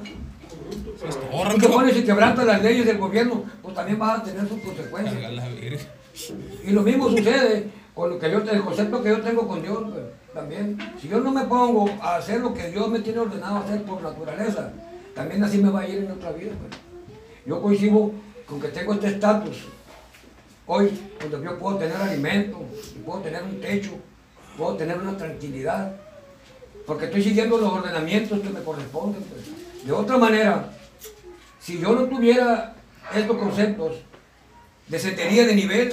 [1.52, 4.60] Tú te pones y quebrantas las leyes del gobierno, pues también vas a tener sus
[4.62, 5.32] consecuencias.
[6.66, 9.78] Y lo mismo sucede con lo que yo, el concepto que yo tengo con Dios,
[9.92, 10.76] pues, también.
[11.00, 14.02] Si yo no me pongo a hacer lo que Dios me tiene ordenado hacer por
[14.02, 14.72] naturaleza,
[15.14, 16.52] también así me va a ir en otra vida.
[16.60, 16.82] pues.
[17.46, 18.12] Yo coincido
[18.48, 19.68] con que tengo este estatus
[20.72, 22.60] hoy, donde yo puedo tener alimento,
[23.04, 23.90] puedo tener un techo,
[24.56, 25.96] puedo tener una tranquilidad,
[26.86, 29.24] porque estoy siguiendo los ordenamientos que me corresponden.
[29.24, 29.84] pues.
[29.84, 30.72] De otra manera,
[31.60, 32.76] si yo no tuviera
[33.16, 33.96] estos conceptos,
[34.88, 35.92] descendería de nivel,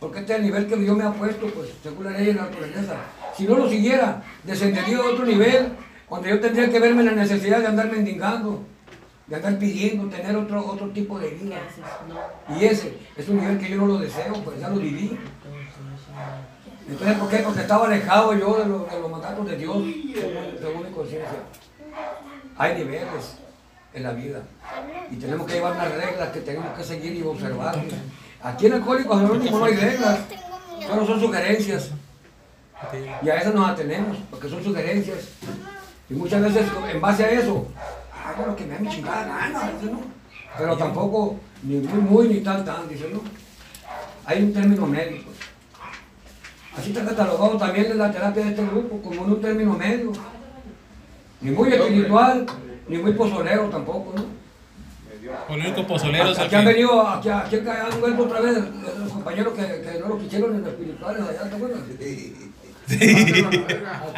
[0.00, 2.34] porque este es el nivel que Dios me ha puesto, pues, según la ley de
[2.34, 2.96] la naturaleza.
[3.36, 5.68] Si no lo siguiera, descendería a otro nivel,
[6.08, 8.64] cuando yo tendría que verme en la necesidad de andar mendigando,
[9.32, 11.56] de andar pidiendo, tener otro, otro tipo de vida.
[12.54, 15.18] Y ese es un nivel que yo no lo deseo, pues ya lo viví.
[16.86, 17.38] Entonces, ¿por qué?
[17.38, 19.76] Porque estaba alejado yo de, los- de los mandatos de Dios,
[20.14, 21.38] según, según mi conciencia.
[22.58, 23.36] Hay niveles
[23.94, 24.42] en la vida
[25.10, 27.74] y tenemos que llevar unas reglas que tenemos que seguir y observar.
[28.42, 30.18] Aquí en Alcohólicos Anónimos no hay reglas,
[30.86, 31.90] solo son sugerencias.
[33.22, 35.28] Y a eso nos atenemos, porque son sugerencias.
[36.10, 37.66] Y muchas veces en base a eso,
[38.24, 40.00] hago lo que me da mi chingada gana, dice, ¿no?
[40.56, 43.20] Pero tampoco ni muy muy ni tan tan, dice, ¿no?
[44.24, 45.30] Hay un término médico.
[46.76, 50.12] Así está catalogado también en la terapia de este grupo, como en un término medio.
[51.40, 52.46] Ni muy espiritual,
[52.88, 54.42] ni muy pozolero tampoco, ¿no?
[55.46, 58.58] Con el único pozolero es el Aquí han venido, aquí, aquí han vuelto otra vez
[58.98, 61.80] los compañeros que, que no lo quisieron en los espirituales allá, ¿te acuerdas?
[61.82, 62.42] Aquí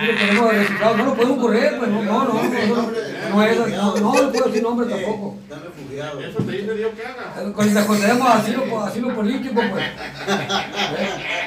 [0.07, 2.93] lo tenemos registrado, no lo podemos correr, pues no, no, no, no, no, no,
[3.43, 5.37] es, no, no le puedo decir nombre tampoco.
[5.43, 6.25] Están refugiados.
[6.25, 7.53] Eso te dice Dios que haga.
[7.53, 9.85] Cuando les concedemos asilo, asilo político, pues.
[9.85, 9.91] ¿eh?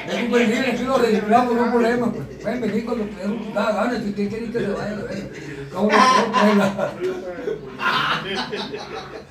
[0.08, 2.24] Es un peligro, aquí lo registramos, no hay problema, pues.
[2.42, 5.32] Pueden venir cuando ustedes da ganas, si ustedes quieren que se vayan a ver.
[5.72, 5.98] ¿Cómo no?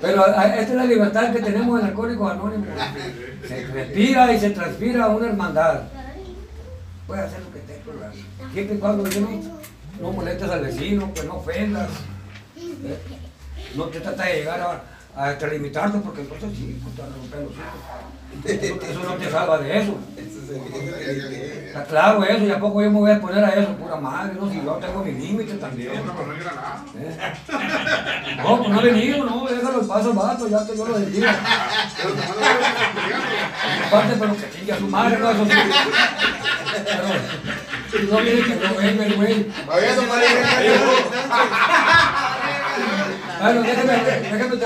[0.01, 2.67] Pero esta es la libertad que tenemos en Alcohólicos Anónimos.
[3.47, 5.81] Se respira y se transpira una hermandad.
[7.07, 8.11] Puedes hacer lo que te program.
[8.53, 9.29] Siempre y cuando yo no,
[10.01, 11.89] no molestes al vecino, pues no ofendas.
[12.85, 12.99] ¿Eh?
[13.75, 17.15] No te trata de llegar a, a extralimitarte porque entonces sí, pues te van a
[17.15, 18.89] romper los hijos.
[18.89, 19.97] Eso no te salva de eso.
[21.67, 24.33] Está claro eso, y a poco yo me voy a poner a eso, pura madre,
[24.39, 26.05] no, si yo tengo mi límite también.
[26.05, 26.85] No, pero no granada.
[26.97, 27.17] ¿eh?
[28.37, 30.95] No, pues no ha venido, no, déjalo el paso al vato, ya que yo lo
[30.95, 31.29] te ver
[33.87, 35.51] Aparte, pero que chingue a su madre, no, eso sí.
[37.91, 39.47] Pero, no viene que no venga el güey.
[39.67, 40.29] A tomar el
[43.41, 43.93] Bueno, déjame,
[44.31, 44.65] déjame te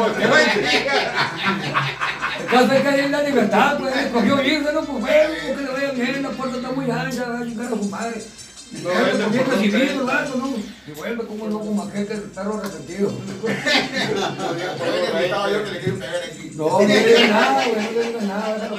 [2.41, 5.91] Entonces hay que darle la libertad, pues, escogió irse, no, pues bueno, que le vaya
[5.91, 8.21] bien, la puerta está muy ancha, va a chingar a su madre.
[8.71, 10.53] Y vuelve bien recibido el vato, ¿no?
[10.87, 12.69] Y vuelve como no, como aquel que el perro le
[16.31, 16.51] aquí.
[16.55, 18.53] No, no le digas nada, güey, no le digas nada.
[18.53, 18.77] déjalo.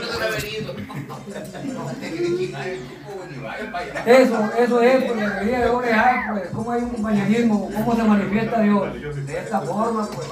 [4.07, 8.03] Eso, eso es, pues, la alegría de orejar, pues, cómo hay un compañerismo, cómo se
[8.03, 9.27] manifiesta Dios.
[9.27, 10.29] De esta forma, pues.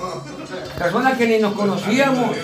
[0.79, 2.37] Personas que ni nos conocíamos,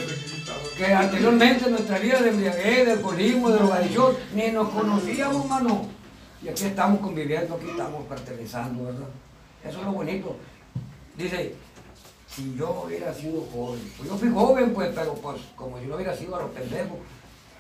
[0.77, 5.87] que anteriormente en nuestra vida de embriaguez, de alcoholismo, de drogadicción, ni nos conocíamos, mano.
[6.43, 9.09] Y aquí estamos conviviendo, aquí estamos perteneciendo, ¿verdad?
[9.65, 10.37] Eso es lo bonito.
[11.17, 11.55] Dice,
[12.29, 15.97] si yo hubiera sido joven, pues yo fui joven, pues, pero pues como si no
[15.97, 16.99] hubiera sido a los pendejos,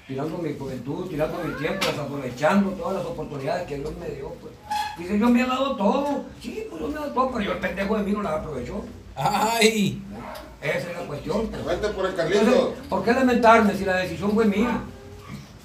[0.07, 4.53] tirando mi juventud, tirando mi tiempo, desaprovechando todas las oportunidades que Dios me dio, pues.
[4.99, 7.53] Dice, yo me he dado todo, sí, pues yo me he dado todo, pero yo
[7.53, 8.85] el pendejo de mí no las aprovechó.
[9.17, 10.03] ¡Ay!
[10.61, 11.49] Esa es la cuestión.
[11.49, 11.65] pues.
[11.65, 12.75] Vente por el Carlito.
[12.89, 14.81] ¿por qué lamentarme si la decisión fue mía?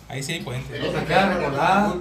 [0.08, 0.78] Ahí sí puente.
[0.78, 1.94] Solo me queda recordar,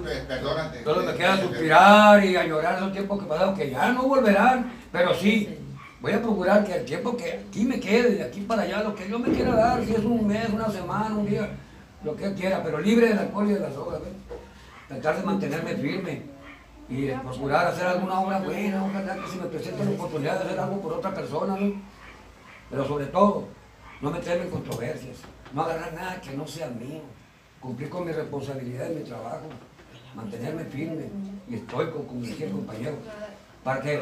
[0.83, 5.13] solo me queda suspirar y añorar esos tiempos que pasaron, que ya no volverán, pero
[5.13, 5.47] sí,
[6.01, 8.95] voy a procurar que el tiempo que aquí me quede, de aquí para allá, lo
[8.95, 11.51] que Dios me quiera dar, si es un mes, una semana, un día,
[12.03, 14.13] lo que Él quiera, pero libre del alcohol y de las drogas, ¿ves?
[14.87, 16.21] tratar de mantenerme firme
[16.89, 20.45] y de procurar hacer alguna obra buena, ojalá que se me presente la oportunidad de
[20.45, 21.73] hacer algo por otra persona, ¿no?
[22.69, 23.47] pero sobre todo,
[24.01, 25.17] no meterme en controversias,
[25.53, 27.01] no agarrar nada que no sea mío,
[27.59, 29.47] cumplir con mi responsabilidad en mi trabajo.
[30.15, 31.05] mantenerme firme
[31.47, 32.95] y estoico como decía el compañero,
[33.63, 34.01] para que,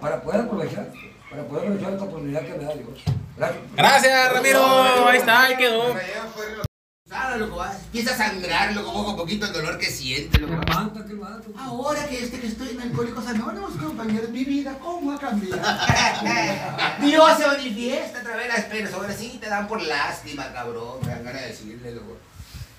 [0.00, 0.90] para poder aprovechar,
[1.30, 3.02] para poder aprovechar esta oportunidad que me da Dios.
[3.36, 3.62] Gracias.
[3.76, 4.62] Gracias, Ramiro.
[4.62, 5.94] Ahí está, ahí quedó.
[7.10, 7.74] Nada, loco, va.
[7.74, 10.54] Empieza a sangrar, loco, poco a poquito el dolor que siente, loco.
[10.54, 10.60] va.
[10.60, 11.48] levanta, que levanta.
[11.58, 15.60] Ahora que este que estoy en Alcohólicos Anónimos, compañeros, mi vida, ¿cómo ha cambiado?
[17.00, 21.00] Dios se manifiesta a través de las personas, sí, te dan por lástima, cabrón.
[21.02, 22.16] Me dan ganas de decirle, loco.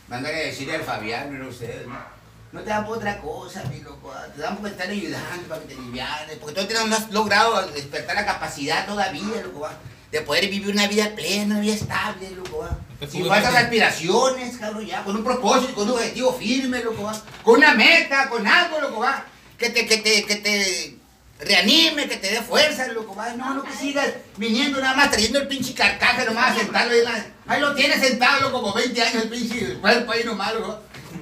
[0.08, 2.22] Me dan ganas de decirle al Fabián, no ustedes, ¿no?
[2.54, 4.14] No te dan por otra cosa, mi loco.
[4.34, 6.38] Te dan porque te están ayudando, para que te livianes.
[6.38, 9.74] Porque tú no has logrado despertar la capacidad todavía, loco, va,
[10.12, 12.68] de poder vivir una vida plena, una vida estable, loco,
[13.10, 17.22] Sin falsas aspiraciones, cabrón, ya, con un propósito, con un objetivo firme, loco, va.
[17.44, 19.26] Con una meta, con algo, loco, va.
[19.58, 20.96] Que te, que te, que te
[21.40, 23.34] reanime, que te dé fuerza, loco, va.
[23.34, 24.08] No, no que sigas
[24.38, 28.42] viniendo nada más, trayendo el pinche carcaje nomás, sentarlo ahí, la- ahí lo tienes sentado,
[28.42, 30.82] loco, como 20 años el pinche cuerpo ahí nomás, loco.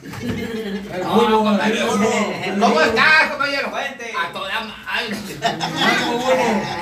[0.00, 1.92] Compañero.
[2.58, 3.70] ¿Cómo estás, compañero?
[3.70, 4.12] Fuente.
[4.18, 5.16] A toda madre.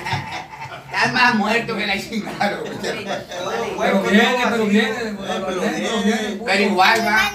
[0.87, 2.61] Estás más muerto que la chingada.
[2.83, 6.41] Pero viene, pero viene, pero viene.
[6.45, 7.33] Pero igual, va.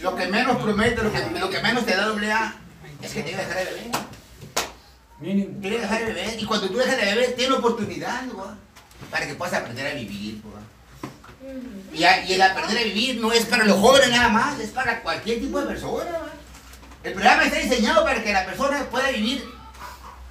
[0.00, 2.54] Lo que menos promete, lo que, lo que menos te da doble A,
[3.02, 3.90] es que te dejar de beber.
[5.20, 5.60] Mínimo.
[5.60, 6.40] Tienes que dejar de beber.
[6.40, 8.56] Y cuando tú dejas de beber, tienes oportunidad, ¿no?
[9.10, 10.79] Para que puedas aprender a vivir, ¿no?
[11.92, 14.70] Y, a- y el aprender a vivir no es para los jóvenes nada más, es
[14.70, 16.10] para cualquier tipo de persona.
[17.02, 19.44] El programa está diseñado para que la persona pueda vivir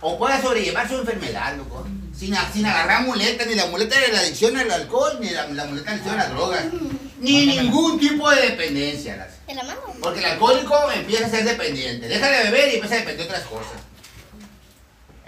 [0.02, 1.86] o pueda sobrellevar su enfermedad, loco.
[2.18, 5.92] Sin, agarrar muletas, ni la muleta de la adicción al alcohol, ni la, la muleta
[5.92, 6.66] de la adicción a las drogas,
[7.20, 9.28] ni ningún tipo de dependencia.
[10.02, 12.08] porque el alcohólico empieza a ser dependiente.
[12.08, 13.72] Deja de beber y empieza a depender de otras cosas.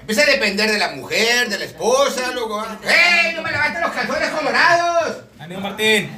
[0.02, 2.66] Empieza a depender de la mujer, de la esposa, luego.
[2.84, 3.34] ¡Ey!
[3.36, 5.18] ¡No me levantes los calzones colorados!
[5.40, 6.10] Ánimo, Martín.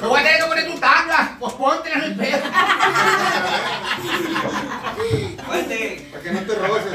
[0.00, 1.36] ¡Me voy a tener que poner tu tanga!
[1.38, 2.38] ¡Pues póntela en el pedo!
[6.12, 6.94] Para que no te roces.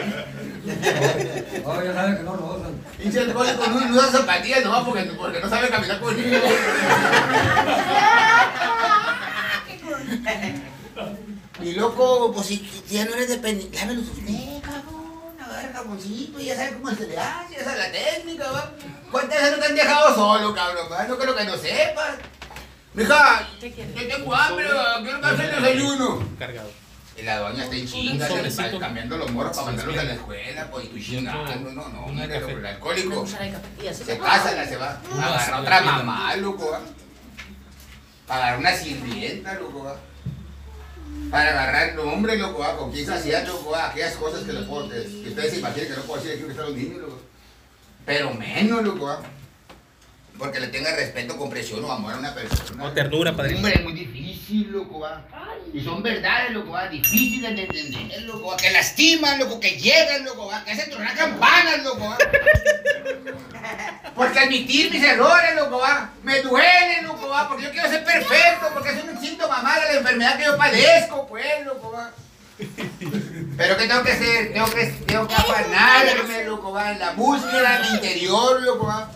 [1.65, 2.81] Oh, ya saben que no rozan.
[2.97, 6.37] Pinche alcohólico no, no usa zapatillas nomás porque, porque no sabe caminar conmigo.
[11.59, 14.96] Y loco, pues si ya no eres dependiente, lámelos usted, cabrón.
[15.73, 18.71] Jaboncito y ya sabe cómo se le hace, ya sabe la técnica, va.
[19.11, 20.87] ¿Cuántas veces no te han dejado solo, cabrón?
[20.91, 21.03] va?
[21.03, 22.15] No creo que no sepas.
[22.93, 26.27] Mija, yo tengo hambre, va, quiero que hacer el desayuno.
[26.39, 26.69] Cargado.
[27.17, 28.27] Y la doña está en chinga,
[28.79, 32.47] cambiando los morros para mandarlos a la escuela, pues y tú chingando, no, no, pero
[32.47, 32.59] café.
[32.59, 36.79] el alcohólico se casa, la se va, agarra otra mamá, loco, va.
[38.27, 39.95] Para agarrar una sirvienta, loco, va.
[41.29, 44.53] Para agarrar el hombre, loco, va, con quien se hacía, loco, va, aquellas cosas que,
[44.53, 47.21] puedo, que, ustedes se imaginen que no puedo decir aquí que están los niños, loco.
[48.05, 49.21] Pero menos, loco, va.
[50.37, 52.83] Porque le tenga respeto, comprensión o amor a una persona.
[52.83, 53.57] O ternura, padrino.
[53.57, 55.25] Hombre, es muy difícil, loco, va.
[55.73, 56.87] Y son verdades, loco, va.
[56.87, 58.57] Difíciles de entender, loco, va.
[58.57, 60.63] Que lastiman, loco, que llegan, loco, va.
[60.63, 62.17] Que hacen tronar campanas, loco, va.
[64.15, 66.11] Porque admitir mis errores, loco, va.
[66.23, 67.47] Me duele, loco, va.
[67.47, 68.67] Porque yo quiero ser perfecto.
[68.73, 72.11] Porque es un síntoma más de la enfermedad que yo padezco, pues, loco, va.
[73.57, 74.53] Pero ¿qué tengo que hacer?
[74.53, 76.91] Tengo que, tengo que afanarme, loco, va.
[76.91, 79.11] En la búsqueda de mi interior, loco, va.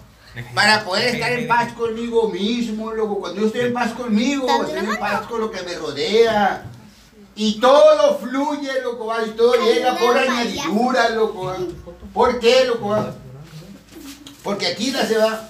[0.55, 3.19] Para poder estar en paz conmigo mismo, loco.
[3.19, 6.65] Cuando yo estoy en paz conmigo, estoy en paz con lo que me rodea.
[7.35, 9.25] Y todo fluye, loco, va.
[9.25, 11.57] Y todo llega por añadidura, loco, va.
[12.13, 13.13] ¿Por qué, loco, va?
[14.43, 15.49] Porque aquí la se va.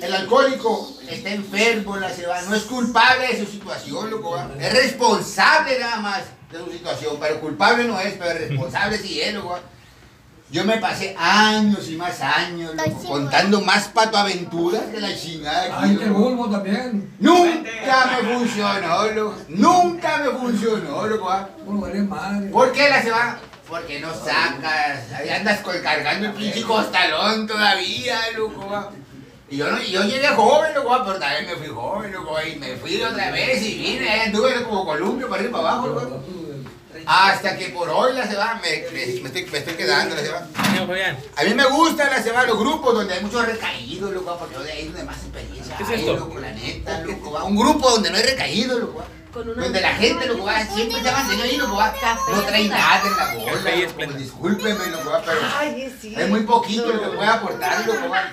[0.00, 2.42] El alcohólico está enfermo, la se va.
[2.42, 4.50] No es culpable de su situación, loco, va.
[4.60, 7.16] Es responsable nada más de su situación.
[7.18, 9.60] Pero culpable no es, pero responsable sí es, loco, va.
[10.50, 15.74] Yo me pasé años y más años, loco, contando más patoaventuras que la chingada aquí,
[15.76, 16.20] Ay, loco.
[16.20, 17.12] bulbo también.
[17.18, 19.34] Nunca me funcionó, loco.
[19.48, 21.26] Nunca me funcionó, loco.
[21.26, 21.48] ¿va?
[21.66, 22.48] Por vale madre.
[22.48, 23.38] ¿Por qué la se va?
[23.68, 25.12] Porque no sacas.
[25.12, 28.70] Ahí andas cargando el pinche costalón todavía, loco.
[28.70, 28.90] ¿va?
[29.50, 31.04] Y yo, no, y yo llegué joven, loco, ¿va?
[31.04, 32.36] pero también me fui joven, loco.
[32.40, 35.72] Y me fui otra vez y vine, ahí anduve como columpio para arriba y para
[35.74, 36.22] abajo, loco.
[37.10, 40.20] Hasta que por hoy la se va, me, me- me estoy, me estoy quedando la
[40.22, 40.46] se va.
[40.56, 41.16] Ánimo, Fabián.
[41.36, 44.54] A mí me gusta la se va, los grupos donde hay muchos recaídos, loco, porque
[44.56, 47.44] yo de ahí es donde más experiencia ¿Qué es hay, loco, la neta, loco, va.
[47.44, 49.02] Un grupo donde no hay recaídos, loco,
[49.32, 51.94] Donde la gente, loco, va, siempre se mantenido ahí, loco, va.
[52.30, 56.14] No trae nada en la bola, loco, discúlpeme, loco, va, pero Ay, sí.
[56.14, 58.30] es muy poquito lo que puede aportar, loco, va.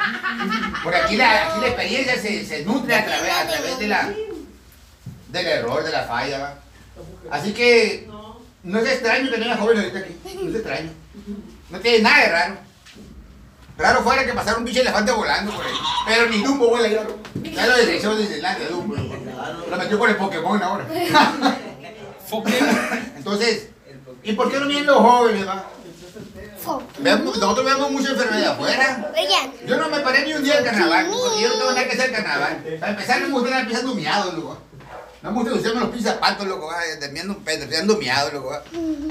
[0.84, 4.10] Porque aquí la, aquí la experiencia se, se nutre a través, a través de la,
[5.30, 6.60] del error, de la falla, va.
[7.32, 8.08] Así que
[8.66, 10.90] no es extraño tener a jóvenes ahorita aquí, no es extraño.
[11.70, 12.56] No tiene nada de raro.
[13.78, 15.74] Raro fuera que pasara un bicho elefante volando por ahí.
[16.08, 17.06] Pero ni Dumbo vuela ya.
[17.52, 18.96] Ya lo desechó desde Disneylandia, Dumbo.
[18.96, 20.86] Lo metió con el Pokémon ahora.
[22.28, 22.58] Foque.
[23.16, 23.70] Entonces,
[24.24, 25.66] ¿y por qué no vienen los jóvenes, va?
[26.98, 29.12] Nosotros vemos mucha enfermedad afuera.
[29.68, 31.92] Yo no me paré ni un día al carnaval, porque yo no tengo nada que
[31.92, 32.64] hacer al carnaval.
[32.80, 34.58] Para empezar, no me gusta andar pisando miados, loco.
[35.26, 38.62] No me gusta usarme los pies zapatos, loco, va, terminando pisando miados, loco, va.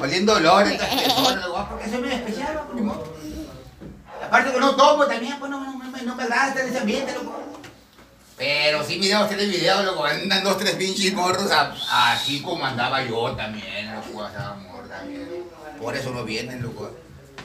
[0.01, 0.81] Oliendo olores,
[1.43, 3.15] loco, porque soy muy especial, modo.
[4.25, 6.71] Aparte que no tomo también, pues no, no, no, me- no me agrada estar en
[6.71, 7.41] ese ambiente, loco.
[8.37, 11.51] Pero sí videos, tres videos, loco, andan dos, tres pinches morros,
[11.91, 15.29] así como andaba yo también, loco, estaba amor también.
[15.81, 16.91] Por eso no vienen, loco.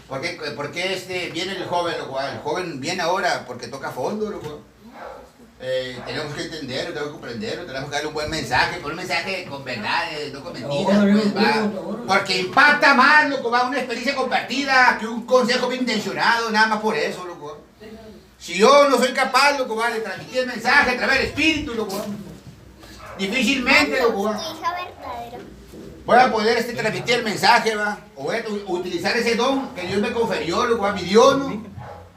[0.07, 2.19] ¿Por qué, por qué este, viene el joven, loco?
[2.21, 4.61] El joven viene ahora porque toca fondo, loco.
[5.61, 8.95] Eh, tenemos que entenderlo, tenemos que comprenderlo, tenemos que darle un buen mensaje, pero un
[8.95, 11.69] mensaje con verdades, no con mentiras, pues, va.
[12.07, 16.79] Porque impacta más, loco, va, una experiencia compartida que un consejo bien intencionado, nada más
[16.79, 17.61] por eso, loco.
[18.37, 21.73] Si yo no soy capaz, loco, va, de transmitir el mensaje a través del espíritu,
[21.73, 22.05] loco,
[23.17, 24.41] difícilmente, loco, va
[26.05, 29.85] voy a poder este, transmitir el mensaje, va, o voy a utilizar ese don que
[29.85, 31.63] Dios me conferió, loco, a mi Dios, ¿no?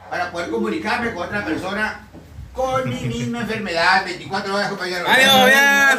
[0.08, 2.08] para poder comunicarme con otra persona
[2.52, 5.04] con mi misma enfermedad, 24 horas, compañero.
[5.08, 5.96] Adiós, ya.